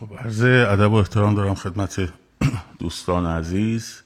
خب 0.00 0.14
عرض 0.18 0.42
ادب 0.42 0.92
و 0.92 0.94
احترام 0.94 1.34
دارم 1.34 1.54
خدمت 1.54 2.12
دوستان 2.78 3.26
عزیز 3.26 4.02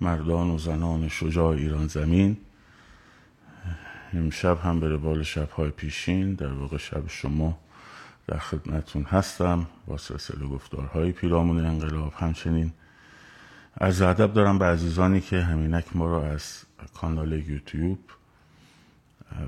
مردان 0.00 0.50
و 0.50 0.58
زنان 0.58 1.08
شجاع 1.08 1.48
ایران 1.48 1.86
زمین. 1.86 2.36
امشب 4.12 4.58
هم 4.64 4.80
به 4.80 4.88
روال 4.88 5.22
شبهای 5.22 5.70
پیشین 5.70 6.34
در 6.34 6.52
واقع 6.52 6.76
شب 6.76 7.08
شما 7.08 7.58
در 8.26 8.38
خدمتون 8.38 9.02
هستم. 9.02 9.66
با 9.86 9.96
سلسله 9.96 10.46
گفتارهای 10.46 11.12
پیرامون 11.12 11.64
انقلاب. 11.64 12.12
همچنین 12.16 12.72
از 13.74 14.02
ادب 14.02 14.32
دارم 14.32 14.58
به 14.58 14.64
عزیزانی 14.64 15.20
که 15.20 15.40
همینک 15.40 15.84
ما 15.94 16.06
را 16.06 16.26
از 16.26 16.62
کانال 16.94 17.32
یوتیوب 17.32 17.98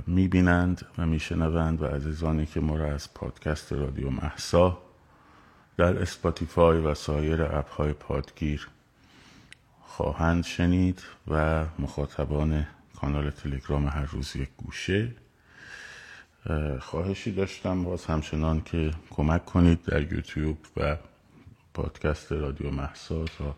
می‌بینند 0.06 0.86
و 0.98 1.06
میشنوند 1.06 1.82
و 1.82 1.86
عزیزانی 1.86 2.46
که 2.46 2.60
ما 2.60 2.76
را 2.76 2.94
از 2.94 3.14
پادکست 3.14 3.72
رادیو 3.72 4.10
محسا 4.10 4.78
در 5.76 6.02
اسپاتیفای 6.02 6.78
و 6.78 6.94
سایر 6.94 7.42
اپ 7.42 7.70
های 7.70 7.92
پادگیر 7.92 8.68
خواهند 9.82 10.44
شنید 10.44 11.02
و 11.28 11.64
مخاطبان 11.78 12.66
کانال 13.00 13.30
تلگرام 13.30 13.88
هر 13.88 14.04
روز 14.04 14.36
یک 14.36 14.48
گوشه. 14.56 15.08
خواهشی 16.80 17.32
داشتم 17.32 17.84
باز 17.84 18.04
همچنان 18.04 18.60
که 18.60 18.90
کمک 19.10 19.44
کنید 19.44 19.82
در 19.82 20.12
یوتیوب 20.12 20.58
و 20.76 20.96
پادکست 21.74 22.32
رادیو 22.32 22.70
مهسا 22.70 23.24
تا 23.24 23.56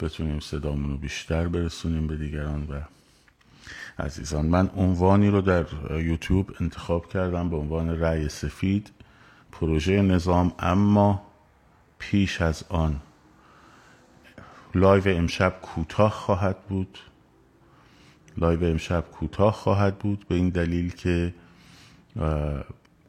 بتونیم 0.00 0.40
صدامون 0.40 0.90
رو 0.90 0.96
بیشتر 0.96 1.48
برسونیم 1.48 2.06
به 2.06 2.16
دیگران 2.16 2.66
و 2.70 2.80
عزیزان. 3.98 4.46
من 4.46 4.70
عنوانی 4.76 5.30
رو 5.30 5.40
در 5.40 5.66
یوتیوب 5.90 6.56
انتخاب 6.60 7.08
کردم 7.08 7.50
به 7.50 7.56
عنوان 7.56 8.00
رأی 8.00 8.28
سفید. 8.28 8.90
پروژه 9.60 10.02
نظام 10.02 10.52
اما 10.58 11.22
پیش 11.98 12.42
از 12.42 12.64
آن 12.68 13.00
لایو 14.74 15.08
امشب 15.08 15.54
کوتاه 15.62 16.10
خواهد 16.10 16.56
بود. 16.68 16.98
لایو 18.36 18.64
امشب 18.64 19.04
کوتاه 19.12 19.52
خواهد 19.52 19.98
بود 19.98 20.28
به 20.28 20.34
این 20.34 20.48
دلیل 20.48 20.92
که 20.92 21.34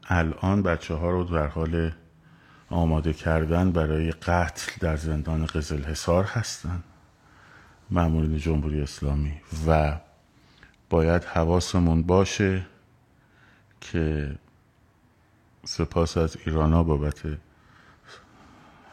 الان 0.08 0.62
بچه 0.62 0.94
ها 0.94 1.10
رو 1.10 1.24
در 1.24 1.46
حال 1.46 1.90
آماده 2.70 3.12
کردن 3.12 3.72
برای 3.72 4.10
قتل 4.10 4.72
در 4.80 4.96
زندان 4.96 5.46
قزل 5.46 5.84
حصار 5.84 6.24
هستن 6.24 6.82
مامورین 7.90 8.38
جمهوری 8.38 8.80
اسلامی. 8.80 9.32
و 9.66 9.96
باید 10.90 11.24
حواسمون 11.24 12.02
باشه 12.02 12.66
که 13.80 14.30
سپاس 15.66 16.16
از 16.16 16.36
ایرانا 16.46 16.82
بابت 16.82 17.22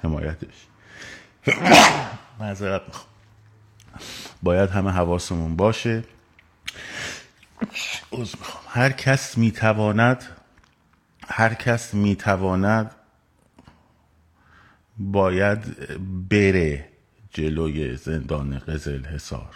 حمایتش. 0.04 0.68
معذرت 2.40 2.82
می‌خوام. 2.88 3.08
باید 4.44 4.70
همه 4.70 4.92
حواسمون 4.92 5.56
باشه. 5.56 6.04
هر 8.68 8.92
کس 8.92 9.38
می‌تواند 9.38 10.24
هر 11.28 11.54
کس 11.54 11.94
می‌تواند 11.94 12.96
باید 14.98 15.60
بره 16.30 16.90
جلوی 17.30 17.96
زندان 17.96 18.60
قزل 18.60 19.06
حسار 19.06 19.56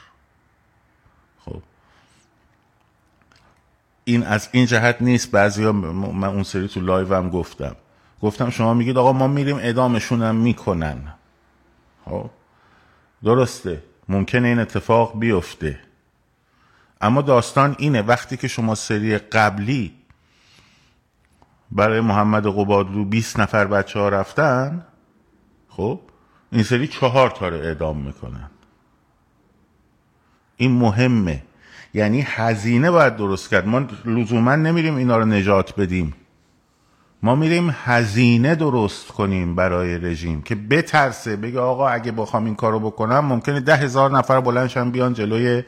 این 4.08 4.24
از 4.24 4.50
این 4.52 4.66
جهت 4.66 4.98
نیست. 5.02 5.32
بعضی 5.32 5.66
من 5.72 6.28
اون 6.28 6.44
سری 6.44 6.68
تو 6.68 6.80
لایو 6.80 7.14
هم 7.14 7.30
گفتم. 7.30 7.76
گفتم 8.22 8.50
شما 8.50 8.74
میگید 8.74 8.98
آقا 8.98 9.14
ما 9.14 9.28
میریم 9.28 9.58
ادامشون 9.62 10.22
هم 10.22 10.36
می‌کنن. 10.36 11.14
خب؟ 12.06 12.30
درسته. 13.24 13.84
ممکنه 14.10 14.48
این 14.48 14.60
اتفاق 14.60 15.20
بیفته. 15.20 15.80
اما 17.02 17.22
داستان 17.22 17.76
اینه 17.80 18.02
وقتی 18.02 18.38
که 18.38 18.48
شما 18.48 18.76
سری 18.76 19.18
قبلی 19.18 19.94
برای 21.72 22.02
محمد 22.02 22.48
قبادلو 22.48 23.06
20 23.06 23.40
نفر 23.40 23.66
بچه 23.66 24.00
ها 24.00 24.10
رفتن 24.10 24.86
خب 25.70 26.00
این 26.52 26.64
سری 26.64 26.88
چهار 26.88 27.30
تا 27.30 27.48
رو 27.48 27.56
اعدام 27.56 27.98
می‌کنن. 27.98 28.50
این 30.58 30.72
مهمه. 30.72 31.44
یعنی 31.94 32.22
هزینه 32.22 32.92
باید 32.92 33.16
درست 33.16 33.50
کرد. 33.50 33.68
ما 33.68 33.88
لزوما 34.06 34.56
نمیریم 34.56 34.96
اینا 34.96 35.18
رو 35.18 35.26
نجات 35.26 35.76
بدیم. 35.76 36.14
ما 37.24 37.36
میریم 37.36 37.76
هزینه 37.84 38.56
درست 38.56 39.08
کنیم 39.08 39.56
برای 39.56 39.98
رژیم 39.98 40.42
که 40.42 40.56
بترسه. 40.56 41.36
بگه 41.36 41.60
آقا 41.60 41.88
اگه 41.88 42.12
بخوام 42.12 42.46
این 42.46 42.56
کارو 42.56 42.80
بکنم 42.80 43.20
ممکنه 43.20 43.60
ده 43.60 43.76
هزار 43.76 44.12
نفر 44.12 44.42
بلندشن 44.42 44.92
بیان 44.92 45.14
جلوی 45.14 45.64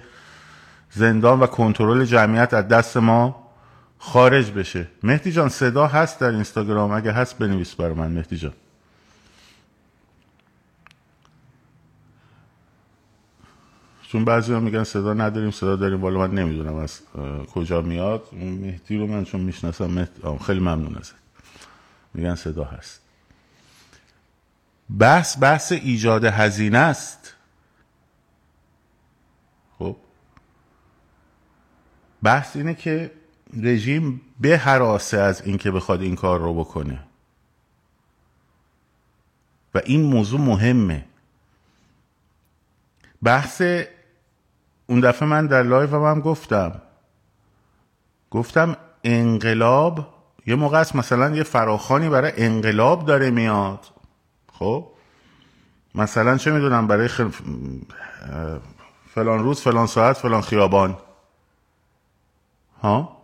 زندان 0.91 1.39
و 1.39 1.45
کنترل 1.45 2.05
جمعیت 2.05 2.53
از 2.53 2.67
دست 2.67 2.97
ما 2.97 3.49
خارج 3.97 4.51
بشه. 4.51 4.87
مهدی 5.03 5.31
جان 5.31 5.49
صدا 5.49 5.87
هست 5.87 6.19
در 6.19 6.29
اینستاگرام؟ 6.29 6.91
اگه 6.91 7.11
هست 7.11 7.37
بنویس 7.37 7.75
برای 7.75 7.93
من. 7.93 8.11
مهدی 8.11 8.37
جان. 8.37 8.53
چون 14.11 14.25
بعضی 14.25 14.53
ها 14.53 14.59
میگن 14.59 14.83
صدا 14.83 15.13
نداریم 15.13 15.51
صدا 15.51 15.75
داریم 15.75 16.01
والا 16.01 16.19
من 16.19 16.31
نمی‌دونم 16.31 16.75
از 16.75 17.01
کجا 17.53 17.81
میاد. 17.81 18.23
مهدی 18.33 18.97
رو 18.97 19.07
من 19.07 19.25
چون 19.25 19.41
می‌شناسم 19.41 19.85
مهدی 19.85 20.37
خیلی 20.45 20.59
ممنون 20.59 20.95
ازت. 20.95 21.15
میگن 22.13 22.35
صدا 22.35 22.63
هست. 22.63 23.01
بحث 24.99 25.37
بحث 25.41 25.71
ایجاد 25.71 26.25
هزینه 26.25 26.77
است. 26.77 27.35
خب. 29.79 29.95
بحث 32.23 32.55
اینه 32.55 32.73
که 32.73 33.11
رژیم 33.61 34.21
به 34.39 34.57
حراسه 34.57 35.17
از 35.17 35.41
اینکه 35.41 35.71
بخواد 35.71 36.01
این 36.01 36.15
کار 36.15 36.39
رو 36.39 36.53
بکنه. 36.53 36.99
و 39.73 39.81
این 39.85 40.01
موضوع 40.01 40.39
مهمه. 40.39 41.05
بحث 43.23 43.61
اون 44.89 44.99
دفعه 44.99 45.27
من 45.27 45.47
در 45.47 45.63
لایو 45.63 46.05
هم 46.05 46.19
گفتم. 46.19 46.81
گفتم 48.31 48.77
انقلاب 49.03 50.07
یه 50.45 50.55
موقع 50.55 50.79
است 50.79 50.95
مثلا 50.95 51.35
یه 51.35 51.43
فراخانی 51.43 52.09
برای 52.09 52.31
انقلاب 52.35 53.05
داره 53.05 53.29
میاد. 53.29 53.79
خب؟ 54.53 54.87
مثلا 55.95 56.37
چه 56.37 56.51
می‌دونم 56.51 56.87
برای 56.87 57.07
خل... 57.07 57.29
فلان 59.13 59.43
روز 59.43 59.61
فلان 59.61 59.87
ساعت 59.87 60.17
فلان 60.17 60.41
خیابان. 60.41 60.97
ها؟ 62.81 63.17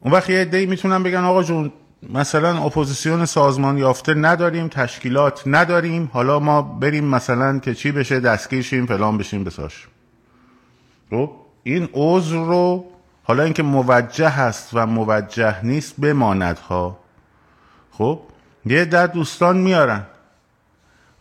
اون 0.00 0.12
وقت 0.14 0.30
یه 0.30 0.40
عده‌ای 0.40 0.66
می‌تونن 0.66 1.02
بگن 1.02 1.24
آقا 1.24 1.42
جون 1.42 1.72
مثلا 2.10 2.64
اپوزیسیون 2.64 3.24
سازمان 3.24 3.78
یافته 3.78 4.14
نداریم 4.14 4.68
تشکیلات 4.68 5.42
نداریم 5.46 6.10
حالا 6.12 6.38
ما 6.38 6.62
بریم 6.62 7.04
مثلا 7.04 7.58
که 7.58 7.74
چی 7.74 7.92
بشه 7.92 8.20
دستگیر 8.20 8.62
شیم 8.62 8.86
فلان 8.86 9.18
بشیم 9.18 9.44
بساش. 9.44 9.88
خب؟ 11.10 11.30
این 11.62 11.88
عذر 11.92 12.36
رو 12.36 12.84
حالا 13.24 13.42
اینکه 13.42 13.62
موجه 13.62 14.28
هست 14.28 14.70
و 14.72 14.86
موجه 14.86 15.64
نیست 15.64 16.00
بماند 16.00 16.58
ها 16.58 16.98
خب؟ 17.90 18.20
یه 18.66 18.84
در 18.84 19.06
دوستان 19.06 19.58
میارن. 19.58 20.02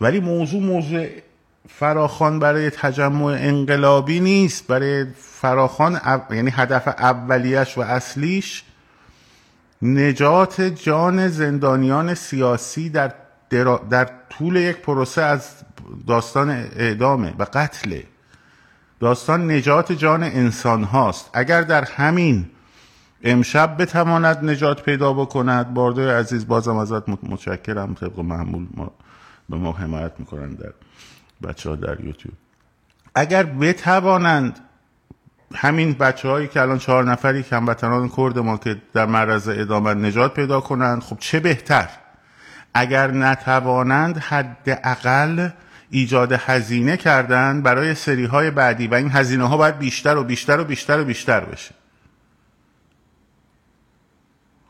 ولی 0.01 0.19
موضوع 0.19 0.61
موضوع 0.61 1.07
فراخان 1.69 2.39
برای 2.39 2.69
تجمع 2.69 3.25
انقلابی 3.25 4.19
نیست. 4.19 4.67
برای 4.67 5.05
فراخان 5.17 6.01
یعنی 6.31 6.51
هدف 6.51 6.87
اولیش 6.87 7.77
و 7.77 7.81
اصلیش 7.81 8.63
نجات 9.81 10.61
جان 10.61 11.27
زندانیان 11.27 12.13
سیاسی 12.13 12.89
در, 12.89 13.13
در 13.89 14.09
طول 14.29 14.55
یک 14.55 14.77
پروسه 14.77 15.21
از 15.21 15.49
داستان 16.07 16.49
اعدامه 16.49 17.33
و 17.39 17.45
قتله. 17.53 18.03
داستان 18.99 19.51
نجات 19.51 19.91
جان 19.91 20.23
انسان 20.23 20.83
هاست 20.83 21.29
اگر 21.33 21.61
در 21.61 21.83
همین 21.83 22.49
امشب 23.23 23.81
بتواند 23.81 24.45
نجات 24.45 24.83
پیدا 24.83 25.13
بکند 25.13 25.73
باردوی 25.73 26.09
عزیز 26.09 26.47
بازم 26.47 26.75
ازت 26.75 27.09
متشکرم. 27.09 27.93
طبق 27.93 28.19
معمول 28.19 28.67
ما 28.73 28.91
به 29.49 29.57
ما 29.57 29.71
حمایت 29.71 30.11
می‌کنن 30.19 30.49
در 30.49 30.73
بچه 31.43 31.69
ها 31.69 31.75
در 31.75 31.99
یوتیوب. 32.05 32.33
اگر 33.15 33.43
بتوانند 33.43 34.59
همین 35.55 35.93
بچه 35.93 36.29
هایی 36.29 36.47
که 36.47 36.61
الان 36.61 36.77
چهار 36.77 37.03
نفری 37.03 37.43
که 37.43 37.55
هموطنان 37.55 38.09
کرد 38.17 38.39
ما 38.39 38.57
که 38.57 38.81
در 38.93 39.05
معرض 39.05 39.47
ادامت 39.47 39.97
نجات 39.97 40.33
پیدا 40.33 40.61
کنند 40.61 41.01
خب 41.01 41.17
چه 41.19 41.39
بهتر؟ 41.39 41.89
اگر 42.73 43.11
نتوانند 43.11 44.17
حداقل 44.17 45.49
ایجاد 45.89 46.31
هزینه 46.31 46.97
کردن 46.97 47.61
برای 47.61 47.95
سری 47.95 48.25
های 48.25 48.51
بعدی 48.51 48.87
و 48.87 48.93
این 48.93 49.11
هزینه 49.11 49.47
ها 49.47 49.57
باید 49.57 49.77
بیشتر 49.77 50.17
و 50.17 50.23
بیشتر 50.23 50.59
و 50.59 50.63
بیشتر 50.63 50.99
و 50.99 51.03
بیشتر 51.03 51.39
بشه. 51.39 51.75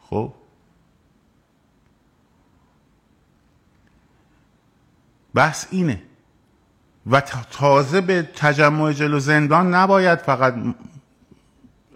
خب؟ 0.10 0.34
بحث 5.34 5.66
اینه. 5.72 6.02
و 7.08 7.22
تازه 7.52 8.02
به 8.02 8.30
تجمع 8.36 8.92
جلو 8.92 9.20
زندان 9.20 9.76
نباید 9.76 10.20
فقط 10.20 10.56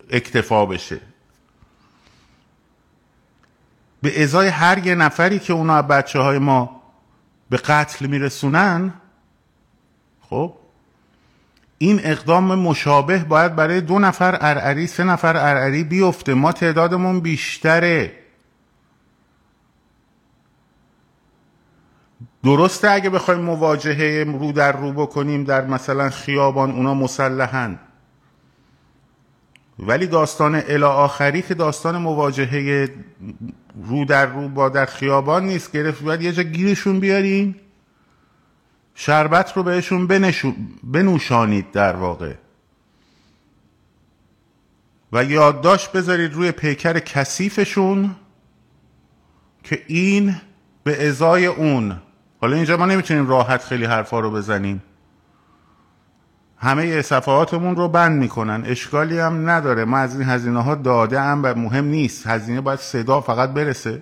اکتفا 0.10 0.66
بشه. 0.66 1.00
به 4.02 4.24
ازای 4.24 4.48
هر 4.48 4.88
یه 4.88 4.96
نفری 4.96 5.40
که 5.40 5.54
اونا 5.54 5.81
بچه 5.81 6.19
های 6.19 6.38
ما 6.38 6.81
به 7.50 7.57
قتل 7.57 8.06
میرسونن 8.06 8.94
خب 10.30 10.54
این 11.78 12.01
اقدام 12.04 12.60
مشابه 12.60 13.18
باید 13.18 13.56
برای 13.56 13.81
دو 13.81 14.00
نفر 14.00 14.38
ارعری 14.42 14.88
سه 14.88 15.04
نفر 15.04 15.38
ارعری 15.38 15.84
بیفته. 15.84 16.34
ما 16.34 16.51
تعدادمون 16.51 17.19
بیشتره. 17.19 18.25
درسته 22.45 22.92
اگه 22.92 23.09
بخوایم 23.09 23.39
مواجهه 23.42 24.24
رو 24.39 24.51
در 24.51 24.71
رو 24.71 24.92
بکنیم 24.92 25.44
در 25.44 25.65
مثلا 25.65 26.09
خیابان 26.09 26.71
اونا 26.71 26.94
مسلحن. 26.94 27.80
ولی 29.80 30.07
داستان 30.07 30.56
الا 30.68 30.89
آخری 30.89 31.42
که 31.42 31.53
داستان 31.53 31.97
مواجهه 31.97 32.89
رو 33.83 34.06
در 34.06 34.25
رو 34.25 34.47
با 34.50 34.69
در 34.69 34.86
خیابان 34.86 35.45
نیست 35.45 35.71
گرفت 35.71 36.03
باید 36.03 36.21
یه 36.21 36.31
جا 36.31 36.44
گیرشون 36.44 37.00
بیارین 37.00 37.56
شربت 38.95 39.57
رو 39.57 39.63
بهشون 39.63 40.07
بنوشانید 40.83 41.71
در 41.71 41.95
واقع. 41.95 42.33
و 45.13 45.24
یادداشت 45.24 45.91
بذارید 45.91 46.33
روی 46.33 46.51
پیکر 46.51 47.00
کثیفشون 47.00 48.15
که 49.63 49.81
این 49.88 50.36
به 50.83 51.07
ازای 51.07 51.45
اون 51.45 52.01
حالا 52.45 52.56
اینجا 52.56 52.77
ما 52.77 52.86
نمی‌تونیم 52.86 53.27
راحت 53.27 53.63
خیلی 53.63 53.86
حرفا 53.86 54.19
رو 54.19 54.31
بزنیم. 54.31 54.83
همه 56.57 57.01
صفحاتمون 57.01 57.75
رو 57.75 57.88
بند 57.88 58.19
می‌کنن. 58.19 58.63
اشکالی 58.65 59.19
هم 59.19 59.50
نداره. 59.50 59.86
ما 59.86 59.97
از 59.97 60.19
این 60.19 60.30
هزینه 60.30 60.63
ها 60.63 60.75
داده 60.75 61.19
هم 61.21 61.42
و 61.44 61.53
مهم 61.53 61.86
نیست. 61.86 62.27
هزینه 62.27 62.62
باید 62.62 62.80
صدا 62.80 63.21
فقط 63.21 63.50
برسه. 63.50 64.01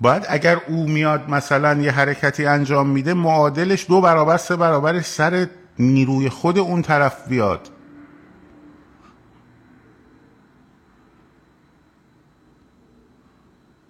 باید 0.00 0.26
اگر 0.28 0.60
او 0.68 0.88
میاد 0.88 1.30
مثلا 1.30 1.80
یه 1.80 1.92
حرکتی 1.92 2.46
انجام 2.46 2.88
میده 2.88 3.14
معادلش 3.14 3.86
دو 3.88 4.00
برابر 4.00 4.36
سه 4.36 4.56
برابرش 4.56 5.04
سر 5.04 5.46
نیروی 5.78 6.28
خود 6.28 6.58
اون 6.58 6.82
طرف 6.82 7.28
بیاد. 7.28 7.68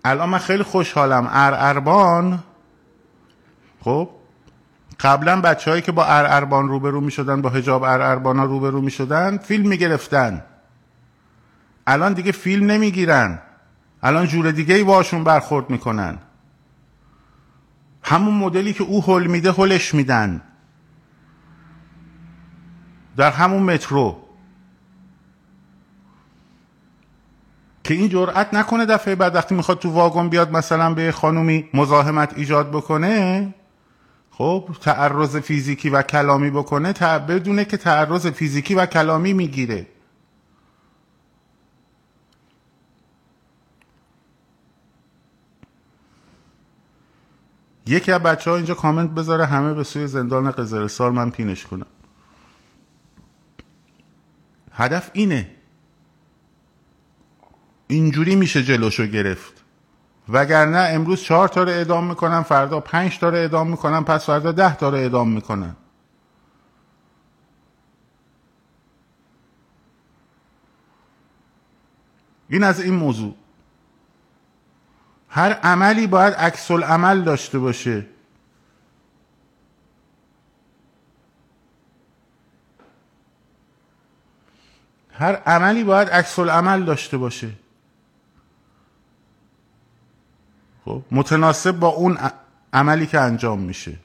الان 0.05 0.29
من 0.29 0.39
خیلی 0.39 0.63
خوشحالم. 0.63 1.29
اربان 1.31 2.39
خب 3.81 4.09
قبلا 5.01 5.41
بچه 5.41 5.81
که 5.81 5.93
با 5.93 6.05
اربان 6.05 6.69
روبرو 6.69 7.01
می 7.01 7.11
شدن 7.11 7.43
با 7.43 7.49
هجاب 7.49 7.83
اربان 7.83 8.39
ها 8.39 8.45
روبرو 8.45 8.81
می 8.81 8.91
شدن 8.91 9.39
فیلم 9.39 9.69
می 9.69 9.79
گرفتن 9.79 10.43
الان 11.87 12.13
دیگه 12.13 12.33
فیلم 12.33 12.71
نمی‌گیرن. 12.71 13.39
الان 14.03 14.27
جور 14.27 14.51
دیگه 14.51 14.75
ای 14.75 14.85
باشون 14.85 15.25
برخورد 15.25 15.71
می‌کنن. 15.71 16.19
همون 18.03 18.35
مدلی 18.35 18.73
که 18.73 18.85
او 18.85 19.05
هل 19.05 19.27
میده 19.27 19.53
هلش 19.53 19.95
میدن. 19.95 20.41
در 23.17 23.31
همون 23.31 23.63
مترو. 23.63 24.30
که 27.91 27.97
این 27.97 28.09
جرأت 28.09 28.55
نکنه 28.55 28.87
دفعه 28.87 29.15
بعد 29.15 29.35
وقتی 29.35 29.55
می‌خواد 29.55 29.79
تو 29.79 29.91
واگن 29.91 30.29
بیاد 30.29 30.51
مثلا 30.51 30.95
به 30.95 31.13
خانومی 31.13 31.69
مزاحمت 31.75 32.33
ایجاد 32.37 32.71
بکنه 32.71 33.55
خب 34.31 34.69
تعرض 34.81 35.37
فیزیکی 35.37 35.91
و 35.91 36.03
کلامی 36.03 36.51
بکنه 36.51 36.93
تا 36.93 37.19
بدونه 37.19 37.65
که 37.65 37.77
تعرض 37.77 38.27
فیزیکی 38.27 38.75
و 38.75 38.87
کلامی 38.87 39.33
می‌گیره. 39.33 39.87
یکی 47.87 48.13
از 48.13 48.23
بچه 48.23 48.51
ها 48.51 48.57
اینجا 48.57 48.75
کامنت 48.75 49.11
بذاره 49.11 49.47
همه 49.47 49.75
به 49.75 49.85
سوی 49.85 50.07
زندان 50.07 50.51
قزلسار 50.51 51.11
من 51.11 51.31
پینش 51.31 51.67
کنم. 51.67 51.87
هدف 54.73 55.11
اینه 55.13 55.60
اینجوری 57.91 58.37
میشه 58.37 58.63
جلوشو 58.63 59.07
گرفت. 59.07 59.65
وگرنه 60.29 60.79
امروز 60.79 61.23
چهار 61.23 61.49
تا 61.49 61.63
رو 61.63 61.69
اعدام 61.69 62.07
می‌کنن 62.07 62.43
فردا 62.43 62.81
پنج 62.81 63.19
تا 63.19 63.29
رو 63.29 63.37
اعدام 63.37 63.71
می‌کنن 63.71 64.05
پس 64.05 64.27
فردا 64.27 64.53
ده 64.53 64.77
تا 64.77 64.89
رو 64.89 64.97
اعدام 64.97 65.29
می‌کنن. 65.33 65.77
این 72.49 72.63
از 72.63 72.81
این 72.81 72.95
موضوع. 72.95 73.35
هر 75.29 75.53
عملی 75.53 76.07
باید 76.07 76.35
عکس 76.35 76.71
عمل 76.71 77.23
داشته 77.23 77.59
باشه. 77.59 78.07
هر 85.13 85.35
عملی 85.35 85.85
باید 85.85 86.09
عکس 86.09 86.39
عمل 86.39 86.85
داشته 86.85 87.17
باشه. 87.17 87.51
خب. 90.91 91.03
متناسب 91.11 91.79
با 91.79 91.89
اون 91.89 92.19
عملی 92.73 93.07
که 93.07 93.21
انجام 93.21 93.59
میشه. 93.59 93.97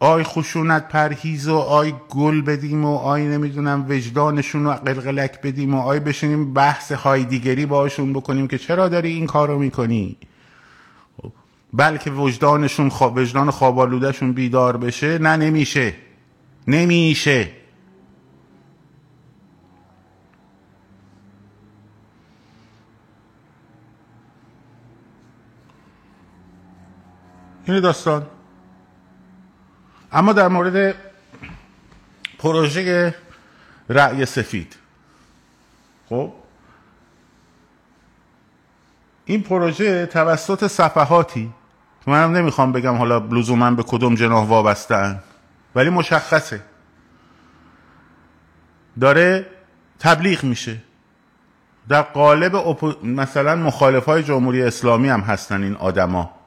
آی 0.00 0.22
خشونت 0.22 0.88
پرهیز 0.88 1.48
و 1.48 1.56
آی 1.56 1.94
گل 2.08 2.42
بدیم 2.42 2.84
و 2.84 2.96
آی 2.96 3.26
نمی‌دونم 3.26 3.86
وجدانشون 3.88 4.64
رو 4.64 4.70
قلقلک 4.72 5.40
بدیم 5.40 5.74
و 5.74 5.80
آی 5.80 6.00
بشینیم 6.00 6.54
بحث 6.54 6.92
دیگری 7.24 7.66
باشون 7.66 8.12
بکنیم 8.12 8.48
که 8.48 8.58
چرا 8.58 8.88
داری 8.88 9.12
این 9.12 9.26
کارو 9.26 9.58
می‌کنی؟ 9.58 10.16
خب، 11.22 11.32
بلکه 11.72 12.10
وجدانشون 12.10 12.88
خواب 12.88 13.16
وجدان 13.16 13.50
خوابالودهشون 13.50 14.32
بیدار 14.32 14.76
بشه 14.76 15.18
نه 15.18 15.36
نمیشه. 15.36 15.94
نمیشه. 16.66 17.61
این 27.64 27.80
داستان. 27.80 28.26
اما 30.12 30.32
در 30.32 30.48
مورد 30.48 30.94
پروژه 32.38 33.14
رأی 33.88 34.26
سفید. 34.26 34.76
خب؟ 36.08 36.32
این 39.24 39.42
پروژه 39.42 40.06
توسط 40.06 40.66
صفحاتی 40.66 41.50
منم 42.06 42.36
نمی‌خوام 42.36 42.72
بگم 42.72 42.94
حالا 42.96 43.18
لزوما 43.18 43.70
به 43.70 43.82
کدوم 43.82 44.14
جناح 44.14 44.46
وابستن 44.46 45.22
ولی 45.74 45.90
مشخصه. 45.90 46.60
داره 49.00 49.46
تبلیغ 49.98 50.44
میشه. 50.44 50.76
در 51.88 52.02
قالب 52.02 52.56
مثلا 53.02 53.56
مخالف 53.56 54.04
های 54.04 54.22
جمهوری 54.22 54.62
اسلامی 54.62 55.08
هم 55.08 55.20
هستن 55.20 55.62
این 55.62 55.76
آدما. 55.76 56.41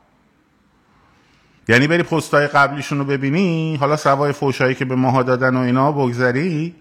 یعنی 1.68 1.88
بری 1.88 2.04
پستای 2.04 2.48
قبلیشون 2.48 2.98
رو 2.98 3.06
ببینی 3.06 3.76
حالا 3.76 3.96
سوای 3.96 4.32
فوشایی 4.32 4.76
که 4.76 4.86
به 4.86 4.96
ماها 4.96 5.24
دادن 5.24 5.56
و 5.56 5.60
اینا 5.60 5.92
بگذری 5.92 6.76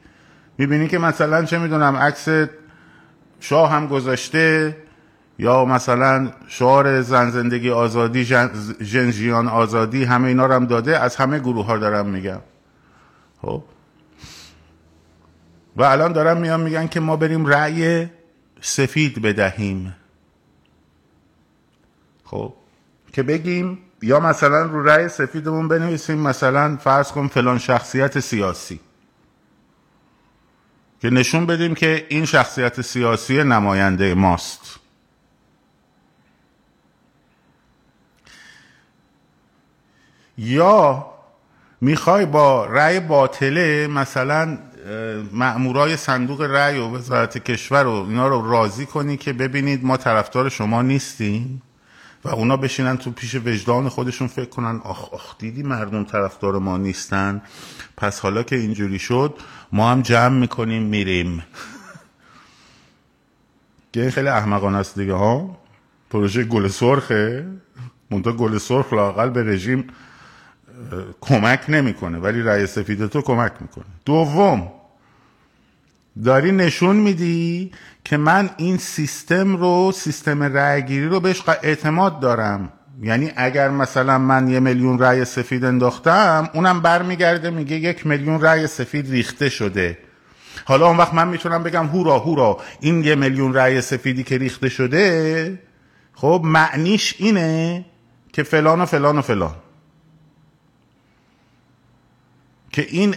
می‌بینی 0.58 0.88
که 0.88 0.98
مثلا 0.98 1.44
چه 1.44 1.58
می‌دونم 1.58 1.96
عکس 1.96 2.28
شاه 3.40 3.70
هم 3.70 3.86
گذاشته 3.86 4.76
یا 5.38 5.64
مثلا 5.64 6.32
شعار 6.48 7.02
زن 7.02 7.30
زندگی 7.30 7.70
آزادی 7.70 8.24
جن, 8.24 9.48
آزادی 9.48 10.04
همه 10.04 10.28
اینا 10.28 10.46
رو 10.46 10.54
هم 10.54 10.66
داده 10.66 10.98
از 10.98 11.16
همه 11.16 11.38
گروه 11.38 11.66
ها 11.66 11.78
دارم 11.78 12.06
میگم. 12.06 12.40
خب؟ 13.42 13.62
و 15.76 15.82
الان 15.82 16.12
دارم 16.12 16.36
میان 16.36 16.60
میگن 16.60 16.86
که 16.86 17.00
ما 17.00 17.16
بریم 17.16 17.46
رأی 17.46 18.06
سفید 18.60 19.22
بدهیم. 19.22 19.94
خب؟ 22.24 22.54
که 23.12 23.22
بگیم 23.22 23.78
یا 24.04 24.20
مثلا 24.20 24.62
رو 24.62 24.82
رأی 24.82 25.08
سفیدمون 25.08 25.68
بنویسیم 25.68 26.18
مثلا 26.18 26.76
فرض 26.76 27.12
کن 27.12 27.28
فلان 27.28 27.58
شخصیت 27.58 28.20
سیاسی. 28.20 28.80
که 31.00 31.10
نشون 31.10 31.46
بدیم 31.46 31.74
که 31.74 32.06
این 32.08 32.24
شخصیت 32.24 32.80
سیاسی 32.80 33.44
نماینده 33.44 34.14
ماست. 34.14 34.80
یا 40.38 41.06
می‌خوای 41.80 42.26
با 42.26 42.66
رأی 42.66 43.00
باطله 43.00 43.86
مثلا 43.86 44.58
مأمورای 45.32 45.96
صندوق 45.96 46.42
رأی 46.42 46.78
و 46.78 46.96
وزارت 46.96 47.38
کشور 47.38 47.86
و 47.86 47.92
اینا 48.08 48.28
رو 48.28 48.50
راضی 48.50 48.86
کنی 48.86 49.16
که 49.16 49.32
ببینید 49.32 49.84
ما 49.84 49.96
طرفدار 49.96 50.48
شما 50.48 50.82
نیستیم؟ 50.82 51.62
و 52.24 52.28
اونا 52.28 52.56
بشینن 52.56 52.96
تو 52.96 53.10
پیش 53.10 53.34
وجدان 53.34 53.88
خودشون 53.88 54.28
فکر 54.28 54.48
کنن 54.48 54.80
آخ 54.84 55.14
آخ 55.14 55.38
دیدی 55.38 55.62
مردم 55.62 56.04
طرفدار 56.04 56.58
ما 56.58 56.76
نیستن؟ 56.76 57.42
پس 57.96 58.20
حالا 58.20 58.42
که 58.42 58.56
اینجوری 58.56 58.98
شد 58.98 59.34
ما 59.72 59.90
هم 59.90 60.02
جمع 60.02 60.38
می‌کنیم 60.38 60.82
میریم. 60.82 61.42
این 63.94 64.10
خیلی 64.10 64.28
احمقانه 64.28 64.78
است 64.78 64.98
دیگه 64.98 65.12
ها؟ 65.12 65.58
پروژه 66.10 66.44
گل 66.44 66.68
سرخه. 66.68 67.46
منتها 68.10 68.32
گل 68.32 68.58
سرخ 68.58 68.92
لاقل 68.92 69.30
به 69.30 69.42
رژیم 69.42 69.86
کمک 71.20 71.64
نمی‌کنه 71.68 72.18
ولی 72.18 72.42
رأی 72.42 72.66
سفید 72.66 73.06
تو 73.06 73.22
کمک 73.22 73.52
می‌کنه. 73.60 73.84
دوم 74.04 74.72
داری 76.22 76.52
نشون 76.52 76.96
میدی 76.96 77.70
که 78.04 78.16
من 78.16 78.50
این 78.56 78.76
سیستم 78.76 79.56
رو 79.56 79.92
سیستم 79.94 80.42
رأیگیری 80.42 81.06
رو 81.06 81.20
بهش 81.20 81.42
اعتماد 81.62 82.20
دارم. 82.20 82.72
یعنی 83.02 83.32
اگر 83.36 83.70
مثلا 83.70 84.18
من 84.18 84.48
یه 84.48 84.60
میلیون 84.60 84.98
رأی 84.98 85.24
سفید 85.24 85.64
انداختم 85.64 86.50
اونم 86.54 86.80
برمیگرده 86.80 87.50
میگه 87.50 87.76
یک 87.76 88.06
میلیون 88.06 88.40
رأی 88.40 88.66
سفید 88.66 89.10
ریخته 89.10 89.48
شده. 89.48 89.98
حالا 90.64 90.86
اون 90.86 90.96
وقت 90.96 91.14
من 91.14 91.28
می‌تونم 91.28 91.62
بگم 91.62 91.86
هورا 91.86 92.18
هورا 92.18 92.58
این 92.80 93.04
یه 93.04 93.14
میلیون 93.14 93.54
رأی 93.54 93.80
سفیدی 93.80 94.22
که 94.22 94.38
ریخته 94.38 94.68
شده 94.68 95.58
خب 96.14 96.40
معنیش 96.44 97.14
اینه 97.18 97.84
که 98.32 98.42
فلان 98.42 98.80
و 98.80 98.86
فلان 98.86 99.18
و 99.18 99.22
فلان. 99.22 99.54
که 102.72 102.86
این 102.88 103.14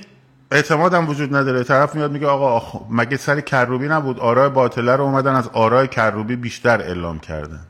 اعتماد 0.52 0.94
هم 0.94 1.10
وجود 1.10 1.36
نداره. 1.36 1.64
طرف 1.64 1.96
میاد 1.96 2.12
میگه 2.12 2.28
آقا 2.28 2.86
مگه 2.90 3.18
سر 3.18 3.42
کروبی 3.42 3.88
نبود؟ 3.88 4.20
آرای 4.20 4.50
باطله 4.50 4.96
رو 4.96 5.04
اومدن 5.04 5.36
از 5.36 5.48
آرای 5.48 5.88
کروبی 5.88 6.36
بیشتر 6.36 6.82
اعلام 6.82 7.20
کردن. 7.20 7.62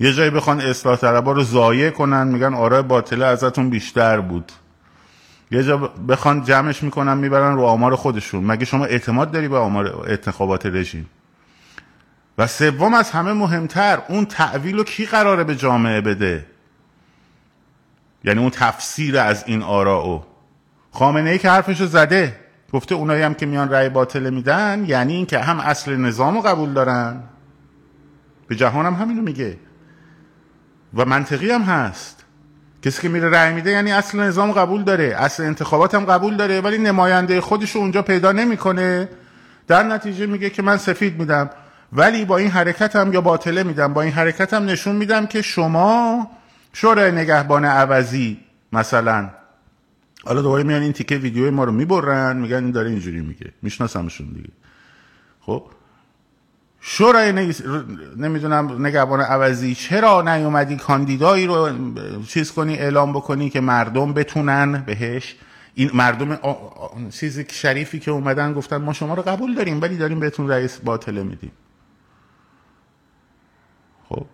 یه 0.00 0.12
جایی 0.12 0.30
بخوان 0.30 0.60
اصلاح 0.60 0.96
طلبا 0.96 1.32
رو 1.32 1.42
ضایع 1.42 1.90
کنن 1.90 2.26
میگن 2.26 2.54
آرای 2.54 2.82
باطله 2.82 3.26
ازتون 3.26 3.70
بیشتر 3.70 4.20
بود. 4.20 4.52
یه 5.50 5.64
جا 5.64 5.76
بخوان 5.76 6.44
جمعش 6.44 6.82
می‌کنن 6.82 7.18
می‌برن 7.18 7.54
رو 7.54 7.64
آمار 7.64 7.96
خودشون. 7.96 8.44
مگه 8.44 8.64
شما 8.64 8.84
اعتماد 8.84 9.30
داری 9.30 9.48
به 9.48 9.58
آمار 9.58 10.04
انتخابات 10.08 10.66
رژیم؟ 10.66 11.10
و 12.38 12.46
سوم 12.46 12.94
از 12.94 13.10
همه 13.10 13.32
مهمتر 13.32 13.98
اون 14.08 14.24
تعویل 14.24 14.76
رو 14.76 14.84
کی 14.84 15.06
قراره 15.06 15.44
به 15.44 15.56
جامعه 15.56 16.00
بده؟ 16.00 16.46
یعنی 18.24 18.40
اون 18.40 18.50
تفسیر 18.50 19.18
از 19.18 19.44
این 19.46 19.62
آراء 19.62 20.22
خامنه 20.94 21.30
ای 21.30 21.38
که 21.38 21.50
حرفشو 21.50 21.86
زده. 21.86 22.36
گفته 22.72 22.94
اونایی 22.94 23.22
هم 23.22 23.34
که 23.34 23.46
میان 23.46 23.70
رأی 23.70 23.88
باطله 23.88 24.30
میدن 24.30 24.84
یعنی 24.86 25.14
اینکه 25.14 25.38
هم 25.38 25.60
اصل 25.60 25.96
نظام 25.96 26.34
رو 26.34 26.40
قبول 26.40 26.72
دارن. 26.72 27.22
به 28.48 28.56
جهان 28.56 28.86
هم 28.86 28.94
همینو 28.94 29.22
میگه. 29.22 29.56
و 30.94 31.04
منطقی 31.04 31.50
هم 31.50 31.62
هست. 31.62 32.24
کسی 32.82 33.02
که 33.02 33.08
میره 33.08 33.30
رأی 33.30 33.54
میده 33.54 33.70
یعنی 33.70 33.92
اصل 33.92 34.20
نظام 34.20 34.52
قبول 34.52 34.82
داره. 34.82 35.04
اصل 35.18 35.42
انتخابات 35.42 35.94
هم 35.94 36.04
قبول 36.04 36.36
داره 36.36 36.60
ولی 36.60 36.78
نماینده 36.78 37.40
خودش 37.40 37.76
اونجا 37.76 38.02
پیدا 38.02 38.32
نمی‌کنه. 38.32 39.08
در 39.66 39.82
نتیجه 39.82 40.26
میگه 40.26 40.50
که 40.50 40.62
من 40.62 40.76
سفید 40.76 41.18
میدم. 41.18 41.50
ولی 41.92 42.24
با 42.24 42.36
این 42.36 42.50
حرکت 42.50 42.96
هم 42.96 43.12
یا 43.12 43.20
باطله 43.20 43.62
میدم. 43.62 43.92
با 43.92 44.02
این 44.02 44.12
حرکت 44.12 44.54
هم 44.54 44.64
نشون 44.64 44.96
میدم 44.96 45.26
که 45.26 45.42
شما 45.42 46.30
شورای 46.72 47.12
نگهبان 47.12 47.64
عوضی 47.64 48.40
مثلا 48.72 49.30
حالا 50.24 50.42
دوباره 50.42 50.62
میان 50.62 50.82
این 50.82 50.92
تیکه 50.92 51.16
ویدیوی 51.16 51.50
ما 51.50 51.64
رو 51.64 51.72
می‌برن 51.72 52.36
میگن 52.36 52.56
این 52.56 52.70
داره 52.70 52.90
اینجوری 52.90 53.20
میگه. 53.20 53.52
میشناسمشون 53.62 54.26
دیگه. 54.26 54.48
خب؟ 55.40 55.62
شورای 56.80 57.32
نمی‌دونم 58.16 58.86
نگهبان 58.86 59.20
عوضی 59.20 59.74
چرا 59.74 60.22
نیومدی 60.22 60.76
کاندیدایی 60.76 61.46
رو 61.46 61.68
چیز 62.28 62.52
کنی 62.52 62.78
اعلام 62.78 63.12
بکنی 63.12 63.50
که 63.50 63.60
مردم 63.60 64.12
بتونن 64.12 64.82
بهش؟ 64.86 65.36
این 65.74 65.90
مردم 65.94 66.38
چیزی 67.10 67.46
شریفی 67.50 67.98
که 67.98 68.10
اومدن 68.10 68.52
گفتن 68.52 68.76
ما 68.76 68.92
شما 68.92 69.14
رو 69.14 69.22
قبول 69.22 69.54
داریم 69.54 69.82
ولی 69.82 69.96
داریم 69.96 70.20
بهتون 70.20 70.48
رئیس 70.48 70.78
باطله 70.78 71.22
میدیم 71.22 71.52
خب 74.08 74.26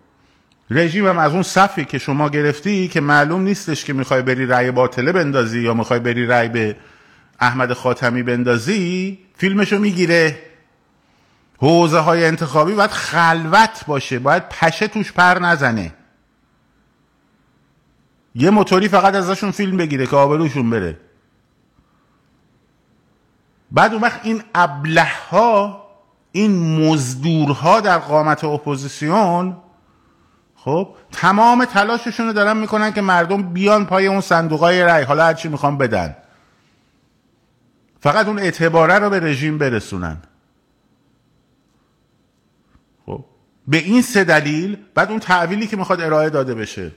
رژیم 0.70 1.06
هم 1.06 1.18
از 1.18 1.32
اون 1.32 1.42
صفی 1.42 1.84
که 1.84 1.98
شما 1.98 2.28
گرفتی 2.28 2.88
که 2.88 3.00
معلوم 3.00 3.40
نیستش 3.40 3.84
که 3.84 3.92
می‌خوای 3.92 4.22
بری 4.22 4.46
رأی 4.46 4.70
باطله 4.70 5.12
بندازی 5.12 5.60
یا 5.60 5.74
می‌خوای 5.74 6.00
بری 6.00 6.26
رأی 6.26 6.48
به 6.48 6.76
احمد 7.40 7.72
خاتمی 7.72 8.22
بندازی 8.22 9.18
فیلمشو 9.36 9.78
می‌گیره. 9.78 10.38
حوزه 11.58 11.98
های 11.98 12.24
انتخابی 12.24 12.74
باید 12.74 12.90
خلوت 12.90 13.84
باشه 13.86 14.18
باید 14.18 14.48
پشه 14.48 14.88
توش 14.88 15.12
پر 15.12 15.38
نزنه. 15.38 15.92
یه 18.34 18.50
موتوری 18.50 18.88
فقط 18.88 19.14
ازشون 19.14 19.50
فیلم 19.50 19.76
بگیره 19.76 20.06
که 20.06 20.16
آبروشون 20.16 20.70
بره. 20.70 20.98
بعد 23.70 23.92
اون 23.92 24.02
وقت 24.02 24.20
این 24.22 24.42
ابله 24.54 25.08
ها 25.30 25.86
این 26.32 26.80
مزدورها 26.86 27.80
در 27.80 27.98
قامت 27.98 28.44
اپوزیسیون 28.44 29.56
خب 30.64 30.94
تمام 31.12 31.64
تلاششون 31.64 32.26
رو 32.26 32.32
دارن 32.32 32.56
می‌کنن 32.56 32.92
که 32.92 33.00
مردم 33.00 33.42
بیان 33.42 33.86
پای 33.86 34.06
اون 34.06 34.20
صندوقای 34.20 34.82
رأی. 34.82 35.04
حالا 35.04 35.24
هرچی 35.24 35.48
می‌خوان 35.48 35.78
بدن. 35.78 36.16
فقط 38.00 38.26
اون 38.26 38.38
اعتباره 38.38 38.98
رو 38.98 39.10
به 39.10 39.20
رژیم 39.20 39.58
برسونن. 39.58 40.16
خب 43.06 43.24
به 43.68 43.76
این 43.76 44.02
سه 44.02 44.24
دلیل 44.24 44.76
بعد 44.94 45.10
اون 45.10 45.20
تأویلی 45.20 45.66
که 45.66 45.76
می‌خواد 45.76 46.00
ارائه 46.00 46.30
داده 46.30 46.54
بشه. 46.54 46.92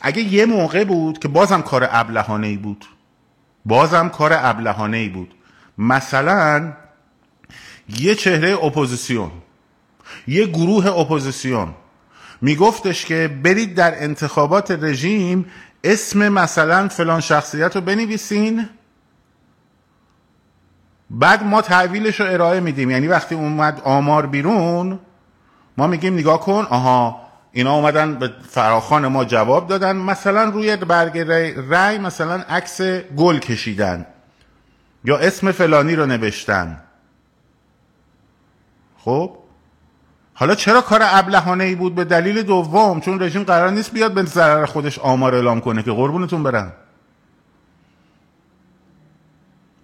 اگه 0.00 0.22
یه 0.22 0.46
موقع 0.46 0.84
بود 0.84 1.18
که 1.18 1.28
بازم 1.28 1.62
کار 1.62 1.88
ابلهانه 1.90 2.46
ای 2.46 2.56
بود. 2.56 2.84
بازم 3.64 4.08
کار 4.08 4.32
ابلهانه 4.34 4.96
ای 4.96 5.08
بود. 5.08 5.34
مثلا 5.78 6.72
یه 7.88 8.14
چهره 8.14 8.64
اپوزیسیون 8.64 9.30
یه 10.26 10.46
گروه 10.46 10.86
اپوزیسیون. 10.86 11.74
میگفتش 12.40 13.04
که 13.04 13.30
برید 13.42 13.74
در 13.74 14.02
انتخابات 14.02 14.70
رژیم 14.70 15.46
اسم 15.84 16.28
مثلا 16.28 16.88
فلان 16.88 17.20
شخصیت 17.20 17.76
رو 17.76 17.82
بنویسین. 17.82 18.68
بعد 21.10 21.42
ما 21.44 21.62
تحویلش 21.62 22.20
رو 22.20 22.26
ارائه 22.32 22.60
میدیم. 22.60 22.90
یعنی 22.90 23.06
وقتی 23.06 23.34
اومد 23.34 23.80
آمار 23.84 24.26
بیرون 24.26 24.98
ما 25.76 25.86
میگیم 25.86 26.14
نگاه 26.14 26.40
کن 26.40 26.66
آها 26.70 27.20
اینا 27.52 27.74
اومدن 27.74 28.14
به 28.14 28.30
فراخان 28.48 29.06
ما 29.06 29.24
جواب 29.24 29.68
دادن. 29.68 29.96
مثلا 29.96 30.44
روی 30.44 30.76
برگ 30.76 31.18
رای 31.68 31.98
مثلا 31.98 32.34
عکس 32.48 32.80
گل 33.16 33.38
کشیدن 33.38 34.06
یا 35.04 35.18
اسم 35.18 35.52
فلانی 35.52 35.96
رو 35.96 36.06
نوشتن. 36.06 36.80
خب؟ 38.98 39.43
حالا 40.34 40.54
چرا 40.54 40.80
کار 40.80 41.00
ابلهانه 41.02 41.64
ای 41.64 41.74
بود 41.74 41.94
به 41.94 42.04
دلیل 42.04 42.42
دوم؟ 42.42 43.00
چون 43.00 43.22
رژیم 43.22 43.42
قرار 43.42 43.70
نیست 43.70 43.92
بیاد 43.92 44.14
به 44.14 44.22
ضرر 44.22 44.66
خودش 44.66 44.98
آمار 44.98 45.34
اعلام 45.34 45.60
کنه 45.60 45.82
که 45.82 45.92
قربونتون 45.92 46.42
برم. 46.42 46.72